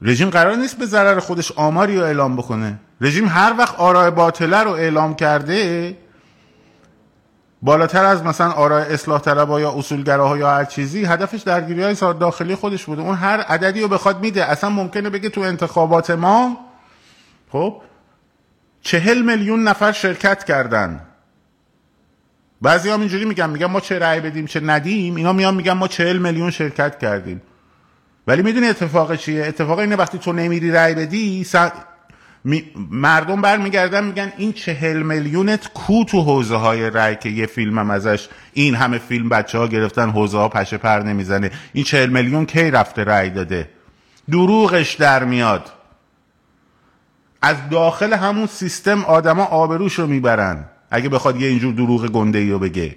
رژیم 0.02 0.30
قرار 0.30 0.56
نیست 0.56 0.78
به 0.78 0.86
ضرر 0.86 1.20
خودش 1.20 1.52
آماری 1.52 1.96
رو 1.96 2.04
اعلام 2.04 2.36
بکنه. 2.36 2.78
رژیم 3.00 3.28
هر 3.28 3.54
وقت 3.58 3.74
آرای 3.74 4.10
باطله 4.10 4.58
رو 4.58 4.70
اعلام 4.70 5.14
کرده 5.14 5.96
بالاتر 7.62 8.04
از 8.04 8.22
مثلا 8.22 8.50
آرای 8.50 8.94
اصلاح 8.94 9.20
طلبها 9.20 9.60
یا 9.60 9.72
اصولگراها 9.72 10.38
یا 10.38 10.50
هر 10.50 10.64
چیزی 10.64 11.04
هدفش 11.04 11.40
درگیری 11.40 11.82
های 11.82 11.94
داخلی 11.94 12.54
خودش 12.54 12.84
بوده. 12.84 13.02
اون 13.02 13.14
هر 13.14 13.40
عددی 13.40 13.80
رو 13.80 13.88
بخواد 13.88 14.20
میده. 14.20 14.44
اصلا 14.44 14.70
ممکنه 14.70 15.10
بگه 15.10 15.28
تو 15.28 15.40
انتخابات 15.40 16.10
ما 16.10 16.56
خب 17.52 17.82
چهل 18.82 19.22
میلیون 19.22 19.62
نفر 19.62 19.92
شرکت 19.92 20.44
کردن. 20.44 21.00
بعضی 22.62 22.90
هم 22.90 23.00
اینجوری 23.00 23.24
میگن 23.24 23.50
میگن 23.50 23.66
ما 23.66 23.80
چه 23.80 23.98
رأی 23.98 24.20
بدیم 24.20 24.46
چه 24.46 24.60
ندیم. 24.60 25.16
اینا 25.16 25.32
میان 25.32 25.54
میگن 25.54 25.72
ما 25.72 25.88
چهل 25.88 26.16
میلیون 26.16 26.50
شرکت 26.50 26.98
کردیم. 26.98 27.42
ولی 28.26 28.42
می‌دونی 28.42 28.66
اتفاق 28.66 29.16
چیه؟ 29.16 29.46
اتفاق 29.46 29.78
اینه 29.78 29.96
وقتی 29.96 30.18
تو 30.18 30.32
نمیری 30.32 30.70
رأی 30.70 30.94
بدی 30.94 31.44
س... 31.44 31.54
می... 32.44 32.64
مردم 32.90 33.40
برمیگردن 33.40 34.04
میگن 34.04 34.32
این 34.36 34.52
چهل 34.52 35.02
میلیونت 35.02 35.68
کو 35.74 36.04
تو 36.04 36.20
حوزه 36.20 36.56
های 36.56 36.90
رأی 36.90 37.16
که 37.16 37.28
یه 37.28 37.46
فیلم 37.46 37.78
هم 37.78 37.90
ازش 37.90 38.28
این 38.52 38.74
همه 38.74 38.98
فیلم 38.98 39.28
بچه 39.28 39.58
ها 39.58 39.66
گرفتن 39.66 40.10
حوزه 40.10 40.38
ها 40.38 40.48
پشه 40.48 40.76
پر 40.76 40.98
نمی‌زنه. 40.98 41.50
این 41.72 41.84
چهل 41.84 42.08
میلیون 42.08 42.46
کی 42.46 42.70
رفته 42.70 43.04
رأی 43.04 43.30
داده؟ 43.30 43.70
دروغش 44.30 44.94
در 44.94 45.24
میاد. 45.24 45.70
از 47.42 47.56
داخل 47.70 48.12
همون 48.12 48.46
سیستم 48.46 49.04
آدما 49.04 49.44
آبروش 49.44 49.98
رو 49.98 50.06
می‌برن. 50.06 50.64
اگه 50.90 51.08
بخواد 51.08 51.40
یه 51.40 51.48
اینجور 51.48 51.74
دروغ 51.74 52.06
گنده 52.06 52.38
ای 52.38 52.50
رو 52.50 52.58
بگه. 52.58 52.96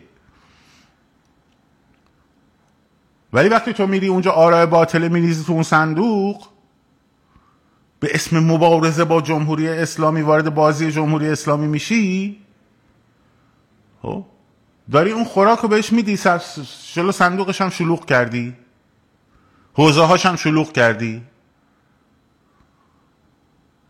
ولی 3.34 3.50
وقتی 3.50 3.74
تو 3.74 3.88
میری 3.88 4.08
اونجا 4.08 4.32
آرای 4.32 4.66
باطله 4.66 5.10
میریزی 5.10 5.44
تو 5.44 5.54
اون 5.54 5.64
صندوق 5.64 6.48
به 8.00 8.10
اسم 8.14 8.40
مبارزه 8.40 9.04
با 9.04 9.22
جمهوری 9.22 9.70
اسلامی 9.70 10.22
وارد 10.22 10.56
بازی 10.56 10.92
جمهوری 10.92 11.30
اسلامی 11.30 11.68
میشی؟ 11.68 12.38
خب؟ 14.02 14.26
داری 14.92 15.12
اون 15.12 15.24
خوراک 15.24 15.60
رو 15.60 15.70
بهش 15.70 15.94
میدی 15.94 16.20
جلو 16.94 17.12
صندوقش 17.12 17.62
هم 17.62 17.70
شلوغ 17.70 18.06
کردی. 18.06 18.56
حوزه 19.74 20.02
هاش 20.02 20.26
هم 20.26 20.36
شلوغ 20.36 20.72
کردی. 20.72 21.22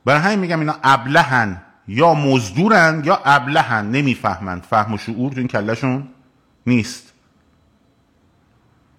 برای 0.05 0.21
همین 0.21 0.39
میگم 0.39 0.59
اینا 0.59 0.75
ابلهن 0.83 1.61
یا 1.87 2.13
مزدورن 2.13 3.01
یا 3.05 3.21
ابلهن 3.25 3.91
نمی‌فهمن. 3.91 4.59
فهم 4.59 4.93
و 4.93 4.97
شعور 4.97 5.31
تو 5.31 5.37
این 5.37 5.47
کلشون 5.47 6.07
نیست. 6.67 7.13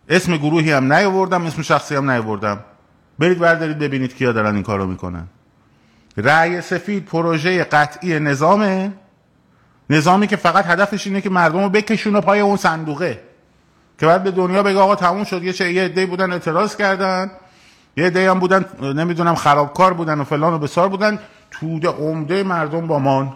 اسم 0.09 0.37
گروهی 0.37 0.73
هم 0.73 0.93
نیاوردم 0.93 1.47
اسم 1.47 1.63
شخصی 1.63 1.95
هم 1.95 2.11
نیاوردم. 2.11 2.61
برید 3.19 3.39
بردارید 3.39 3.79
ببینید 3.79 4.15
کیا 4.17 4.33
دارن 4.33 4.55
این 4.55 4.63
کارو 4.63 4.87
می‌کنن. 4.87 5.27
رأی 6.17 6.61
سفید 6.61 7.05
پروژه 7.05 7.65
قطعی 7.65 8.21
نظامه. 8.21 8.93
نظامی 9.91 10.27
که 10.27 10.37
فقط 10.37 10.67
هدفش 10.67 11.07
اینه 11.07 11.21
که 11.21 11.31
مردم 11.31 11.63
رو 11.63 11.69
بکشونه 11.69 12.21
پای 12.21 12.41
اون 12.41 12.57
صندوقه. 12.57 13.21
که 13.99 14.07
بعد 14.07 14.23
به 14.23 14.31
دنیا 14.31 14.63
بگه 14.63 14.79
آقا 14.79 14.95
تموم 14.95 15.25
شد 15.25 15.43
یه 15.43 15.53
چه 15.53 15.73
یه 15.73 16.07
بودن 16.07 16.33
اعتراض 16.33 16.77
کردن. 16.77 17.31
یه 17.97 18.07
عده 18.07 18.31
هم 18.31 18.39
بودن 18.39 18.65
نمی‌دونم 18.83 19.35
خرابکار 19.35 19.93
بودن 19.93 20.21
و 20.21 20.25
فلان 20.25 20.55
و 20.55 20.59
بسار 20.59 20.89
بودن 20.89 21.19
توده 21.51 21.89
عمده 21.89 22.43
مردم 22.43 22.87
با 22.87 22.99
مان 22.99 23.33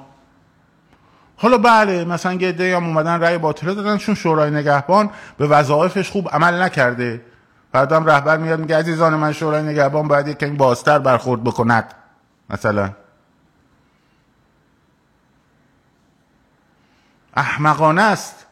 حالا 1.37 1.59
بله 1.59 2.05
مثلا 2.05 2.33
یه 2.33 2.49
عده 2.49 2.77
هم 2.77 2.85
اومدن 2.85 3.21
رأی 3.21 3.39
باطله 3.39 3.75
دادن 3.75 3.97
چون 3.97 4.15
شورای 4.15 4.51
نگهبان 4.51 5.11
به 5.39 5.47
وظایفش 5.47 6.11
خوب 6.11 6.29
عمل 6.33 6.63
نکرده. 6.63 7.21
بعدم 7.73 8.05
رهبر 8.05 8.37
میاد 8.37 8.61
میگه 8.61 8.77
عزیزان 8.77 9.15
من 9.15 9.33
شورای 9.33 9.63
نگهبان 9.63 10.09
باید 10.09 10.29
یک 10.29 10.39
کمی 10.39 10.57
بازتر 10.57 10.99
برخورد 10.99 11.45
بکند 11.45 11.95
مثلا. 12.51 12.91
احمقانه 17.35 18.03
است. 18.03 18.47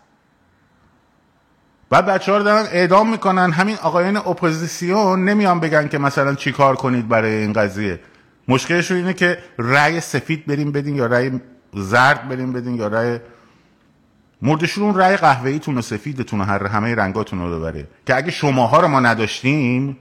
بعد 1.91 2.07
بچه 2.07 2.33
ها 2.33 2.39
رو 2.39 2.45
دارن 2.45 2.67
اعدام 2.73 3.11
می‌کنن. 3.11 3.53
همین 3.53 3.77
آقایان 3.77 4.17
اپوزیسیون 4.17 5.25
نمیان 5.25 5.61
بگن 5.61 5.89
که 5.89 5.99
مثلا 5.99 6.35
چی 6.35 6.53
کار 6.53 6.77
کنید 6.77 7.09
برای 7.09 7.35
این 7.35 7.53
قضیه. 7.53 8.01
مشکلشون 8.49 8.97
اینه 8.97 9.13
که 9.13 9.39
رأی 9.59 10.01
سفید 10.01 10.47
بریم 10.47 10.73
بدین 10.73 10.97
یا 10.97 11.07
رأی 11.07 11.41
زرد 11.75 12.29
بریم 12.29 12.53
بدین 12.53 12.75
یا 12.75 12.87
رأی 12.87 13.19
مردشون 14.43 14.85
اون 14.85 14.95
رأی 14.95 15.17
قهوه‌ایتون 15.17 15.79
و 15.79 15.83
سفیدتون 15.83 16.41
و 16.41 16.45
هر 16.45 16.67
همه 16.67 16.95
رنگاتون 16.95 17.39
رو 17.39 17.59
ببره. 17.59 17.89
که 18.07 18.17
اگه 18.17 18.31
شماها 18.31 18.81
رو 18.81 18.89
ما 18.89 19.01
نداشتیم 19.01 19.97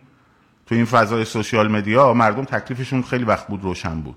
تو 0.65 0.75
این 0.75 0.86
فضای 0.86 1.25
سوشیال 1.25 1.68
مدیا 1.68 2.13
مردم 2.13 2.44
تکلیفشون 2.44 3.01
خیلی 3.01 3.24
وقت 3.24 3.48
بود 3.48 3.63
روشن 3.63 4.01
بود. 4.01 4.15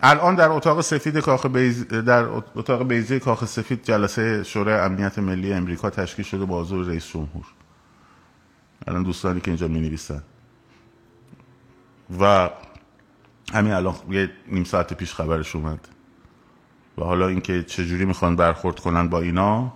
الان 0.00 0.34
در 0.34 0.48
اتاق 0.48 0.80
سفید 0.80 1.18
کاخ 1.18 1.46
بیز 1.46 1.88
در 1.88 2.24
اتاق 2.54 2.88
بیزی 2.88 3.20
کاخ 3.20 3.44
سفید 3.44 3.82
جلسه 3.82 4.42
شورای 4.42 4.80
امنیت 4.80 5.18
ملی 5.18 5.52
امریکا 5.52 5.90
تشکیل 5.90 6.24
شده 6.24 6.44
با 6.44 6.60
حضور 6.60 6.86
رئیس 6.86 7.06
جمهور. 7.06 7.44
الان 8.86 9.02
دوستانی 9.02 9.40
که 9.40 9.48
اینجا 9.50 9.68
می 9.68 9.80
نویسن 9.80 10.22
و 12.20 12.50
همین 13.52 13.72
الان 13.72 13.94
یه 14.10 14.30
نیم 14.46 14.64
ساعت 14.64 14.94
پیش 14.94 15.14
خبرش 15.14 15.56
اومد. 15.56 15.88
و 16.98 17.04
حالا 17.04 17.28
اینکه 17.28 17.62
چجوری 17.62 18.04
می‌خوان 18.04 18.36
برخورد 18.36 18.80
کنن 18.80 19.08
با 19.08 19.20
اینا 19.20 19.72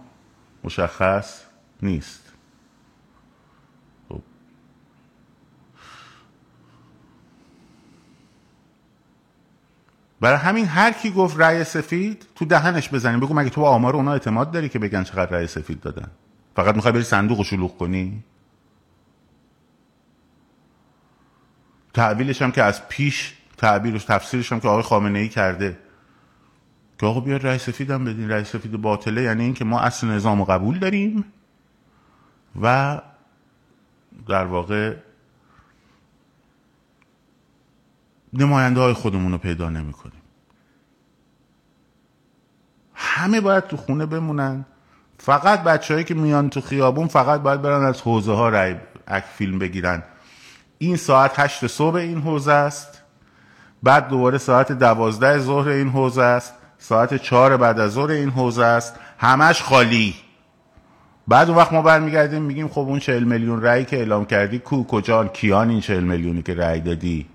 مشخص 0.65 1.43
نیست. 1.83 2.28
برای 10.21 10.39
همین 10.39 10.67
هر 10.67 10.93
کی 10.93 11.11
گفت 11.11 11.41
رأی 11.41 11.65
سفید 11.65 12.27
تو 12.35 12.45
دهنش 12.45 12.89
بزنیم. 12.95 13.21
بگو 13.21 13.35
مگه 13.35 13.51
تو 13.51 13.65
آمار 13.65 13.97
اونا 13.97 14.13
اعتماد 14.13 14.51
داری 14.51 14.69
که 14.69 14.79
بگن 14.79 15.05
چقدر 15.05 15.31
رأی 15.31 15.47
سفید 15.47 15.81
دادن؟ 15.81 16.11
فقط 16.57 16.75
می‌خوای 16.75 16.93
بری 16.93 17.03
صندوق 17.03 17.43
شلوغ 17.43 17.79
کنی؟ 17.79 18.25
تعبیلش 21.95 22.43
هم 22.43 22.53
که 22.53 22.63
از 22.63 22.89
پیش 22.89 23.35
تعبیرش 23.57 24.05
تفسیرش 24.05 24.53
هم 24.53 24.61
که 24.61 24.69
آقای 24.69 24.83
خامنه 24.83 25.19
ای 25.19 25.29
کرده. 25.29 25.79
که 26.99 27.07
آقا 27.07 27.21
بیاد 27.21 27.47
رئیس 27.47 27.63
سفید 27.63 27.91
هم 27.91 28.05
بدین. 28.05 28.31
رئیس 28.31 28.49
سفید 28.49 28.73
باطله 28.73 29.23
یعنی 29.23 29.45
اینکه 29.45 29.65
ما 29.65 29.81
اصل 29.81 30.07
نظام 30.07 30.45
قبول 30.45 30.79
داریم 30.79 31.25
و 32.63 33.01
در 34.29 34.45
واقع 34.45 34.97
نماینده 38.33 38.81
های 38.81 38.93
خودمون 38.93 39.33
رو 39.33 39.39
پیدا 39.39 39.71
نمی 39.71 39.93
کنیم 39.93 40.23
همه 42.95 43.41
باید 43.41 43.67
تو 43.67 43.77
خونه 43.77 44.07
بمونن. 44.07 44.65
فقط 45.19 45.63
بچههایی 45.63 46.05
که 46.05 46.15
میان 46.15 46.51
تو 46.51 46.61
خیابون 46.61 47.07
فقط 47.07 47.41
باید 47.41 47.63
برن 47.63 47.85
از 47.85 48.01
حوزه 48.01 48.33
ها 48.33 48.49
رای 48.49 48.75
اک 49.07 49.25
فیلم 49.25 49.59
بگیرن. 49.59 50.03
این 50.79 50.97
ساعت 50.97 51.41
هشت 51.41 51.67
صبح 51.67 51.97
این 51.97 52.21
حوزه 52.21 52.53
است. 52.53 53.03
بعد 53.83 54.09
دوباره 54.09 54.39
ساعت 54.39 54.73
دوازده 54.73 55.39
ظهر 55.39 55.69
این 55.69 55.89
حوزه 55.89 56.23
است. 56.23 56.55
ساعت 56.79 57.15
چهار 57.15 57.57
بعد 57.57 57.81
از 57.81 57.93
ظهر 57.93 58.11
این 58.11 58.31
حوزه 58.31 58.65
است. 58.65 58.95
همش 59.19 59.63
خالی. 59.63 60.15
بعد 61.29 61.49
اون 61.49 61.59
وقت 61.59 61.73
ما 61.73 61.83
برمیگردیم 61.83 62.43
میگیم 62.43 62.69
خب 62.69 62.79
اون 62.79 62.99
40 62.99 63.25
میلیون 63.25 63.63
رأی 63.63 63.85
که 63.85 63.97
اعلام 63.97 64.25
کردی 64.25 64.59
کو 64.59 64.85
کجا 64.85 65.25
کیان 65.25 65.71
این 65.71 65.81
40 65.81 66.05
میلیونی 66.05 66.43
که 66.43 66.55
رأی 66.55 66.81
دادی؟ 66.81 67.27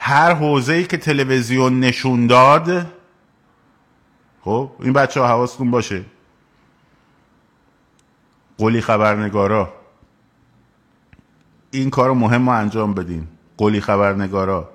هر 0.00 0.34
حوزه 0.34 0.72
ای 0.72 0.84
که 0.84 0.96
تلویزیون 0.96 1.80
نشون 1.80 2.26
داد 2.26 2.86
خب 4.40 4.70
این 4.80 4.92
بچه 4.92 5.20
ها 5.20 5.28
حواستون 5.28 5.70
باشه. 5.70 6.04
قولی 8.58 8.80
خبرنگارا. 8.80 9.72
این 11.70 11.90
کار 11.90 12.12
مهم 12.12 12.50
رو 12.50 12.56
انجام 12.56 12.94
بدین. 12.94 13.28
قولی 13.56 13.80
خبرنگارا. 13.80 14.70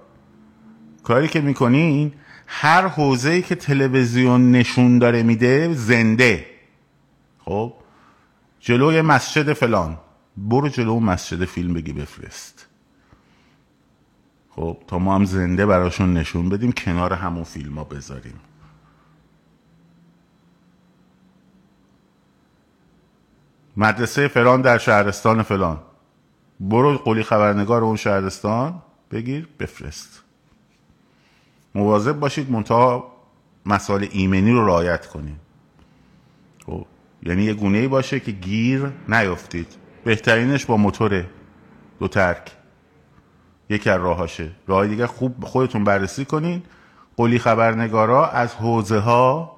کاری 1.03 1.27
که 1.27 1.41
می‌کنین 1.41 2.13
هر 2.47 2.87
حوزه 2.87 3.41
که 3.41 3.55
تلویزیون 3.55 4.51
نشون 4.51 4.99
داره 4.99 5.23
میده 5.23 5.73
زنده. 5.73 6.45
خب 7.39 7.73
جلوی 8.59 9.01
مسجد 9.01 9.53
فلان. 9.53 9.97
برو 10.37 10.69
جلو 10.69 10.99
مسجد 10.99 11.45
فیلم 11.45 11.73
بگی 11.73 11.93
بفرست. 11.93 12.67
خب 14.55 14.77
تا 14.87 14.99
ما 14.99 15.15
هم 15.15 15.25
زنده 15.25 15.65
براشون 15.65 16.13
نشون 16.13 16.49
بدیم 16.49 16.71
کنار 16.71 17.13
همون 17.13 17.43
فیلم 17.43 17.77
ها 17.77 17.83
بذاریم. 17.83 18.39
مدرسه 23.77 24.27
فلان 24.27 24.61
در 24.61 24.77
شهرستان 24.77 25.43
فلان. 25.43 25.79
برو 26.59 26.97
قولی 26.97 27.23
خبرنگار 27.23 27.83
اون 27.83 27.95
شهرستان 27.95 28.81
بگیر 29.11 29.47
بفرست. 29.59 30.23
مواظب 31.75 32.19
باشید 32.19 32.51
منتها 32.51 33.13
مسائل 33.65 34.07
ایمنی 34.11 34.51
رو 34.51 34.65
رعایت 34.67 35.07
کنید 35.07 35.39
خب 36.65 36.85
یعنی 37.23 37.43
یه 37.43 37.53
گونه 37.53 37.77
ای 37.77 37.87
باشه 37.87 38.19
که 38.19 38.31
گیر 38.31 38.91
نیفتید. 39.07 39.67
بهترینش 40.03 40.65
با 40.65 40.77
موتور 40.77 41.25
دو 41.99 42.07
ترک. 42.07 42.62
یکی 43.73 43.89
از 43.89 44.01
راهاشه 44.01 44.51
راه 44.67 44.87
دیگه 44.87 45.07
خوب 45.07 45.45
خودتون 45.45 45.83
بررسی 45.83 46.25
کنین. 46.25 46.63
قولی 47.17 47.39
خبرنگارا 47.39 48.27
از 48.27 48.55
حوزه 48.55 48.99
ها 48.99 49.55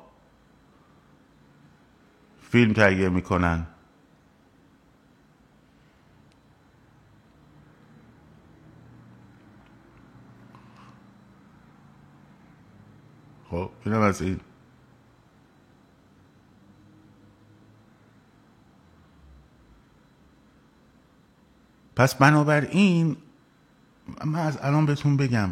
فیلم 2.41 2.73
تهیه 2.73 3.10
می‌کنن. 3.10 3.67
خب 13.49 13.69
اینم 13.86 14.01
از 14.01 14.21
این. 14.21 14.39
پس 21.95 22.15
بنابراین 22.15 23.17
من 24.26 24.39
از 24.39 24.58
الان 24.62 24.86
بهتون 24.86 25.18
بگم 25.18 25.50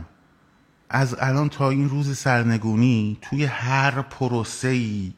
از 0.89 1.16
الان 1.20 1.50
تا 1.50 1.70
این 1.70 1.89
روز 1.89 2.18
سرنگونی 2.18 3.18
توی 3.22 3.46
هر 3.46 4.02
پروسه 4.02 4.68
ای 4.68 5.13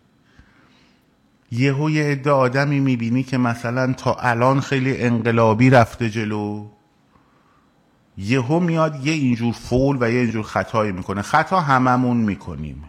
یهو 1.51 1.89
یه 1.89 2.03
عده 2.03 2.31
آدمی 2.31 2.79
می‌بینی 2.79 3.23
که 3.23 3.37
مثلا 3.37 3.93
تا 3.93 4.13
الان 4.13 4.59
خیلی 4.59 4.97
انقلابی 4.97 5.69
رفته 5.69 6.09
جلو 6.09 6.67
یهو 8.17 8.59
میاد 8.59 9.05
یه 9.05 9.13
اینجور 9.13 9.53
فول 9.53 9.97
و 9.99 10.11
یه 10.11 10.19
اینجور 10.19 10.43
خطایی 10.43 10.91
می‌کنه. 10.91 11.21
خطا 11.21 11.61
هممون 11.61 12.17
می‌کنیم. 12.17 12.83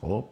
خب؟ 0.00 0.24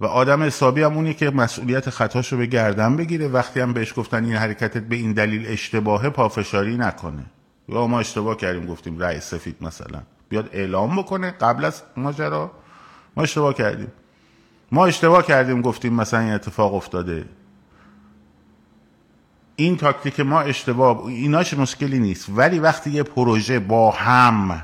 و 0.00 0.06
آدم 0.06 0.42
حسابی 0.42 0.82
هم 0.82 0.96
اونی 0.96 1.14
که 1.14 1.30
مسئولیت 1.30 1.90
خطاش 1.90 2.32
رو 2.32 2.38
به 2.38 2.46
گردن 2.46 2.96
بگیره. 2.96 3.28
وقتی 3.28 3.60
هم 3.60 3.72
بهش 3.72 3.94
گفتن 3.96 4.24
این 4.24 4.34
حرکتت 4.34 4.82
به 4.82 4.96
این 4.96 5.12
دلیل 5.12 5.46
اشتباهه 5.46 6.08
پافشاری 6.08 6.76
نکنه. 6.76 7.24
یا 7.68 7.86
ما 7.86 8.00
اشتباه 8.00 8.36
کردیم 8.36 8.66
گفتیم 8.66 8.98
رأی 8.98 9.20
سفید 9.20 9.56
مثلا. 9.60 10.02
بیاد 10.28 10.48
اعلام 10.52 10.96
بکنه 10.96 11.30
قبل 11.30 11.64
از 11.64 11.82
ماجرا. 11.96 12.50
ما 13.16 13.22
اشتباه 13.22 13.54
کردیم. 13.54 13.92
ما 14.72 14.86
اشتباه 14.86 15.26
کردیم 15.26 15.62
گفتیم 15.62 15.94
مثلا 15.94 16.20
این 16.20 16.32
اتفاق 16.32 16.74
افتاده. 16.74 17.24
این 19.56 19.76
تاکتیک 19.76 20.20
ما 20.20 20.40
اشتباه 20.40 21.06
ایناش 21.06 21.54
مشکلی 21.54 21.98
نیست. 21.98 22.26
ولی 22.28 22.58
وقتی 22.58 22.90
یه 22.90 23.02
پروژه 23.02 23.58
با 23.58 23.90
هم 23.90 24.62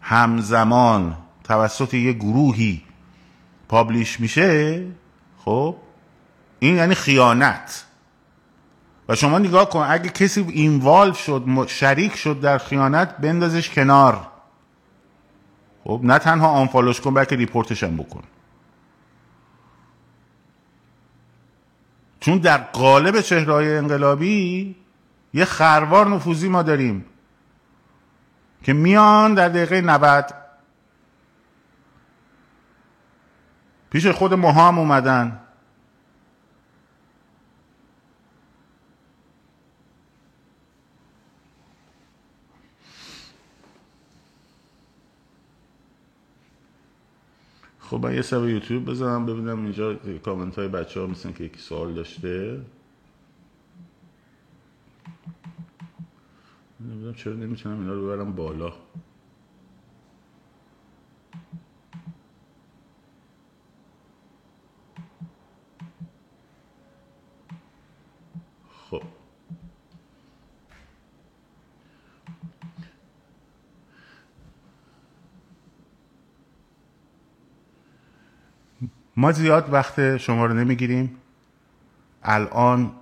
همزمان 0.00 1.16
توسط 1.44 1.94
یه 1.94 2.12
گروهی 2.12 2.82
پابلیش 3.68 4.20
میشه 4.20 4.84
خب 5.44 5.76
این 6.58 6.76
یعنی 6.76 6.94
خیانت. 6.94 7.84
و 9.08 9.14
شما 9.14 9.38
نگاه 9.38 9.68
کن 9.68 9.86
اگه 9.88 10.08
کسی 10.08 10.40
اینوالو 10.40 11.14
شد 11.14 11.66
شریک 11.66 12.16
شد 12.16 12.40
در 12.40 12.58
خیانت 12.58 13.16
بندازش 13.16 13.70
کنار. 13.70 14.28
خب 15.84 16.00
نه 16.02 16.18
تنها 16.18 16.48
آنفالوش 16.48 17.00
کن 17.00 17.14
بلکه 17.14 17.36
ریپورتش 17.36 17.82
هم 17.84 17.96
بکن. 17.96 18.22
چون 22.20 22.38
در 22.38 22.58
قالب 22.58 23.20
چهرهای 23.20 23.76
انقلابی 23.76 24.76
یه 25.34 25.44
خروار 25.44 26.08
نفوذی 26.08 26.48
ما 26.48 26.62
داریم 26.62 27.04
که 28.62 28.72
میان 28.72 29.34
در 29.34 29.48
دقیقه 29.48 29.80
90 29.80 30.34
پیش 33.90 34.06
خود 34.06 34.34
ما 34.34 34.52
هم 34.52 34.78
اومدن. 34.78 35.40
خب 47.90 48.06
من 48.06 48.14
یه 48.14 48.22
سر 48.22 48.48
یوتیوب 48.48 48.84
بزنم 48.84 49.26
ببینم 49.26 49.62
اینجا 49.62 49.94
کامنت 50.24 50.58
های 50.58 50.68
بچه 50.68 51.00
ها 51.00 51.06
مثل 51.06 51.32
که 51.32 51.44
یکی 51.44 51.58
سوال 51.58 51.94
داشته. 51.94 52.60
نمی‌دونم 56.80 57.14
چرا 57.14 57.32
نمی‌تونم 57.32 57.80
اینا 57.80 57.92
رو 57.92 58.06
ببرم 58.06 58.32
بالا. 58.32 58.72
ما 79.18 79.32
زیاد 79.32 79.72
وقت 79.72 80.16
شما 80.16 80.46
رو 80.46 80.54
نمی‌گیریم. 80.54 81.16
الان 82.22 82.92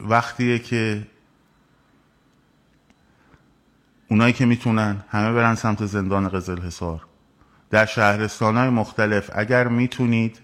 وقتیه 0.00 0.58
که 0.58 1.06
اونایی 4.08 4.32
که 4.32 4.46
می‌تونن 4.46 5.04
همه 5.08 5.32
برن 5.32 5.54
سمت 5.54 5.86
زندان 5.86 6.28
قزل 6.28 6.58
حصار. 6.58 7.06
در 7.70 7.86
شهرستان 7.86 8.56
های 8.56 8.68
مختلف 8.68 9.30
اگر 9.34 9.68
می‌تونید 9.68 10.38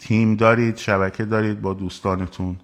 تیم 0.00 0.36
دارید 0.36 0.76
شبکه 0.76 1.24
دارید 1.24 1.60
با 1.60 1.74
دوستانتون. 1.74 2.56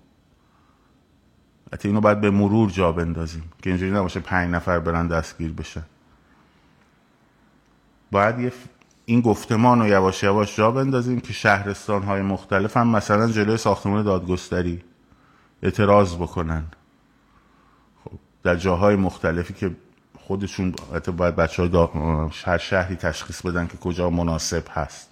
حتی 1.73 1.88
اینو 1.88 2.01
باید 2.01 2.21
به 2.21 2.31
مرور 2.31 2.71
جا 2.71 2.92
بندازیم 2.92 3.53
که 3.62 3.71
اینجوری 3.71 3.92
نباشه 3.92 4.21
پنج 4.21 4.51
نفر 4.51 4.79
برن 4.79 5.07
دستگیر 5.07 5.53
بشن. 5.53 5.85
باید 8.12 8.38
یه 8.38 8.53
این 9.07 9.21
گفتمان 9.21 9.81
رو 9.81 9.87
یواش 9.87 10.23
یواش 10.23 10.57
جا 10.57 10.71
بندازیم 10.71 11.21
که 11.21 11.33
شهرستان 11.33 12.03
های 12.03 12.23
مختلف 12.23 12.77
هم 12.77 12.88
مثلا 12.88 13.29
جلوی 13.29 13.57
ساختمان 13.57 14.05
دادگستری 14.05 14.83
اعتراض 15.62 16.16
بکنن. 16.16 16.64
خب 18.05 18.19
در 18.42 18.57
جاهای 18.57 18.97
مختلفی 18.97 19.55
که 19.55 19.71
خودشون 20.19 20.75
حتی 20.95 21.12
باید 21.12 21.37
بچه 21.37 21.62
ها 21.62 22.31
هر 22.45 22.59
شهری 22.59 22.97
تشخیص 22.97 23.42
بدن 23.42 23.66
که 23.66 23.77
کجا 23.77 24.11
مناسب 24.11 24.62
هست. 24.71 25.11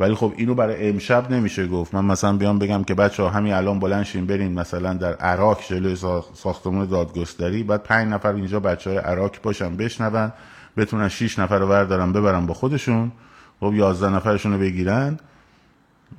ولی 0.00 0.14
خب 0.14 0.32
اینو 0.36 0.54
برای 0.54 0.88
امشب 0.88 1.30
نمیشه 1.30 1.66
گفت. 1.66 1.94
من 1.94 2.04
مثلا 2.04 2.36
بیام 2.36 2.58
بگم 2.58 2.84
که 2.84 2.94
بچه 2.94 3.22
ها 3.22 3.28
همین 3.28 3.52
الان 3.52 3.78
بلند 3.78 4.04
شین 4.04 4.26
برین 4.26 4.52
مثلا 4.52 4.94
در 4.94 5.14
عراق 5.14 5.60
جلوی 5.68 5.96
ساختمان 6.34 6.86
دادگستری 6.86 7.62
بعد 7.62 7.82
پنج 7.82 8.08
نفر 8.08 8.32
اینجا 8.32 8.60
بچه 8.60 8.90
های 8.90 8.98
عراق 8.98 9.42
باشن 9.42 9.76
بشنون. 9.76 10.32
بتونن 10.78 11.08
6 11.08 11.38
نفر 11.38 11.58
رو 11.58 11.68
بردارن 11.68 12.12
ببرن 12.12 12.46
با 12.46 12.54
خودشون. 12.54 13.12
خب 13.60 13.74
11 13.74 14.08
نفرشون 14.08 14.52
رو 14.52 14.58
بگیرن. 14.58 15.18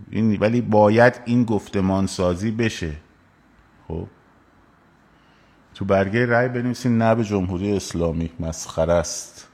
این 0.09 0.37
ولی 0.39 0.61
باید 0.61 1.21
این 1.25 1.43
گفتمان 1.43 2.07
سازی 2.07 2.51
بشه. 2.51 2.91
خب. 3.87 4.07
تو 5.73 5.85
برگه 5.85 6.25
رای 6.25 6.47
بنویسین 6.47 6.97
نه 6.97 7.15
به 7.15 7.23
جمهوری 7.23 7.75
اسلامی. 7.75 8.29
مسخره 8.39 8.93
است. 8.93 9.47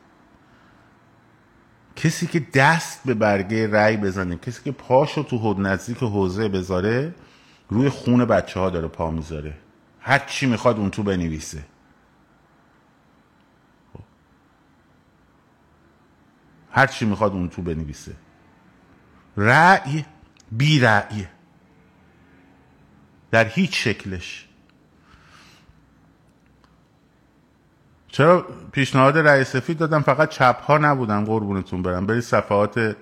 کسی 1.95 2.27
که 2.27 2.45
دست 2.53 3.01
به 3.05 3.13
برگه 3.13 3.67
رای 3.67 3.97
بزنه 3.97 4.35
کسی 4.35 4.63
که 4.63 4.71
پاشو 4.71 5.23
تو 5.23 5.37
حد 5.37 5.59
نزدیک 5.59 5.97
حوزه 5.97 6.49
بذاره 6.49 7.15
روی 7.69 7.89
خون 7.89 8.25
بچه 8.25 8.59
ها 8.59 8.69
داره 8.69 8.87
پا 8.87 9.11
می‌ذاره. 9.11 9.53
هر 9.99 10.19
چی 10.19 10.45
می‌خواد 10.45 10.77
اون 10.77 10.89
تو 10.89 11.03
بنویسه. 11.03 11.63
هر 16.75 16.87
چی 16.87 17.05
می‌خواد 17.05 17.31
اون 17.31 17.49
تو 17.49 17.61
بنویسه. 17.61 18.15
رأی 19.37 20.05
بی 20.51 20.79
رأی. 20.79 21.27
در 23.31 23.45
هیچ 23.45 23.83
شکلش. 23.83 24.47
چرا 28.07 28.47
پیشنهاد 28.71 29.17
رأی 29.17 29.43
سفید 29.43 29.77
دادم؟ 29.77 30.01
فقط 30.01 30.29
چپ 30.29 30.61
ها 30.61 30.77
نبودن 30.77 31.25
قربونتون 31.25 31.81
برم. 31.81 32.05
برید 32.05 32.23
صفحات 32.23 32.95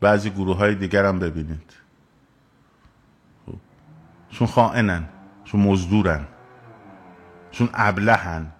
بعضی 0.00 0.30
گروه 0.30 0.56
های 0.56 0.74
دیگر 0.74 1.04
هم 1.04 1.18
ببینید. 1.18 1.72
خب. 3.46 3.54
چون 4.30 4.46
خائنن. 4.46 5.08
چون 5.44 5.60
مزدورن. 5.60 6.26
چون 7.50 7.68
ابلهن. 7.74 8.52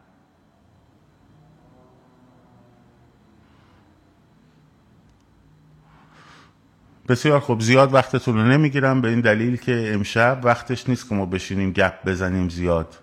بسیار 7.09 7.41
خب 7.41 7.61
زیاد 7.61 7.95
وقتتون 7.95 8.35
رو 8.37 8.43
نمی‌گیرم 8.43 9.01
به 9.01 9.09
این 9.09 9.21
دلیل 9.21 9.57
که 9.57 9.95
امشب 9.95 10.41
وقتش 10.45 10.89
نیست 10.89 11.09
که 11.09 11.15
ما 11.15 11.27
بشینیم 11.27 11.73
گپ 11.73 12.05
بزنیم 12.05 12.49
زیاد. 12.49 12.99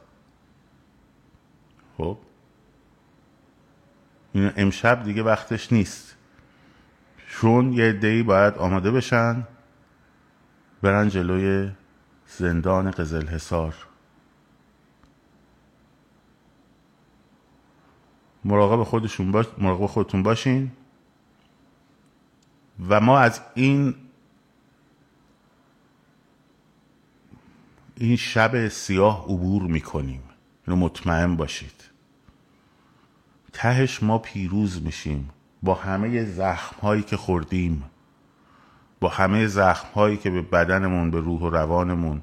خب؟ 1.98 2.18
امشب 4.36 5.04
دیگه 5.04 5.24
وقتش 5.24 5.74
نیست. 5.74 6.16
چون 7.30 7.74
یه 7.74 7.94
دی 7.94 8.24
باید 8.24 8.54
آماده 8.54 8.92
بشن 8.92 9.48
برن 10.82 11.10
جلوی 11.10 11.72
زندان 12.28 12.92
قزل 12.92 13.28
حسار 13.28 13.76
مراقب 18.46 18.84
خودشون 18.84 19.32
باش... 19.32 19.46
مراقب 19.58 19.86
خودتون 19.86 20.24
باشین. 20.24 20.72
و 22.90 23.00
ما 23.00 23.20
از 23.20 23.42
این 23.56 23.96
این 27.96 28.16
شب 28.16 28.68
سیاه 28.68 29.24
عبور 29.24 29.64
می‌کنیم. 29.64 30.22
اینو 30.68 30.80
مطمئن 30.80 31.36
باشید. 31.36 31.84
تهش 33.54 34.04
ما 34.04 34.18
پیروز 34.18 34.82
میشیم. 34.82 35.30
با 35.64 35.74
همه 35.74 36.26
زخم 36.26 36.76
هایی 36.82 37.04
که 37.04 37.18
خوردیم. 37.18 37.84
با 39.00 39.10
همه 39.10 39.48
زخم 39.48 39.88
هایی 39.96 40.18
که 40.18 40.30
به 40.30 40.42
بدنمون 40.42 41.12
به 41.12 41.20
روح 41.20 41.42
و 41.42 41.50
روانمون 41.50 42.22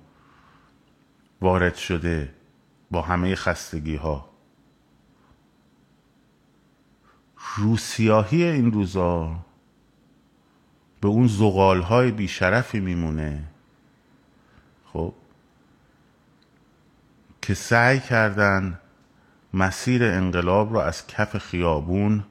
وارد 1.41 1.75
شده. 1.75 2.35
با 2.91 3.03
همه 3.03 3.35
خستگی 3.35 3.97
ها 3.97 4.31
روسیاهی 7.57 8.45
این 8.45 8.73
روزا 8.73 9.37
به 11.01 11.09
اون 11.09 11.27
زغال 11.27 11.83
های 11.83 12.11
بیشرفی 12.11 12.81
میمونه. 12.81 13.45
خب؟ 14.93 15.15
که 17.43 17.55
سعی 17.55 18.01
کردن 18.01 18.79
مسیر 19.55 20.05
انقلاب 20.05 20.73
رو 20.73 20.79
از 20.79 21.07
کف 21.07 21.39
خیابون 21.39 22.25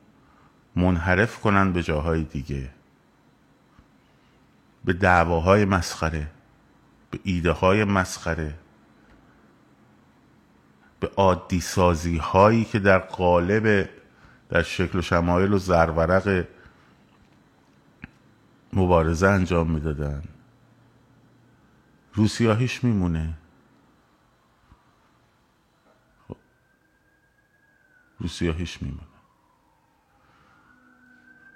منحرف 0.75 1.39
کنن 1.39 1.73
به 1.73 1.83
جاهای 1.83 2.23
دیگه. 2.23 2.69
به 4.85 4.93
دعواهای 4.93 5.65
مسخره 5.65 6.27
به 7.11 7.19
ایده 7.23 7.51
های 7.51 7.83
مسخره 7.83 8.53
به 10.99 11.11
عادی 11.17 11.61
سازی 11.61 12.17
هایی 12.17 12.65
که 12.65 12.79
در 12.79 12.97
قالب 12.97 13.89
در 14.49 14.63
شکل 14.63 14.99
و 14.99 15.01
شمایل 15.01 15.53
و 15.53 15.57
زرورق 15.57 16.45
مبارزه 18.73 19.27
انجام 19.27 19.71
می‌دادن. 19.71 20.23
روسیاهیش 22.13 22.83
میمونه. 22.83 23.37
خب. 26.27 26.37
روسیاهیش 28.19 28.81
میمونه. 28.81 29.03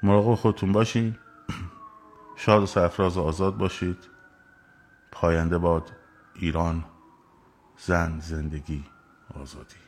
مراقب 0.03 0.35
خودتون 0.35 0.71
باشین. 0.71 1.17
شاد 2.35 2.63
و 2.63 2.65
سرفراز 2.65 3.17
و 3.17 3.21
آزاد 3.21 3.57
باشید. 3.57 3.97
پاینده 5.11 5.57
باد 5.57 5.91
ایران 6.35 6.85
زن 7.77 8.19
زندگی 8.19 8.85
آزادی. 9.35 9.82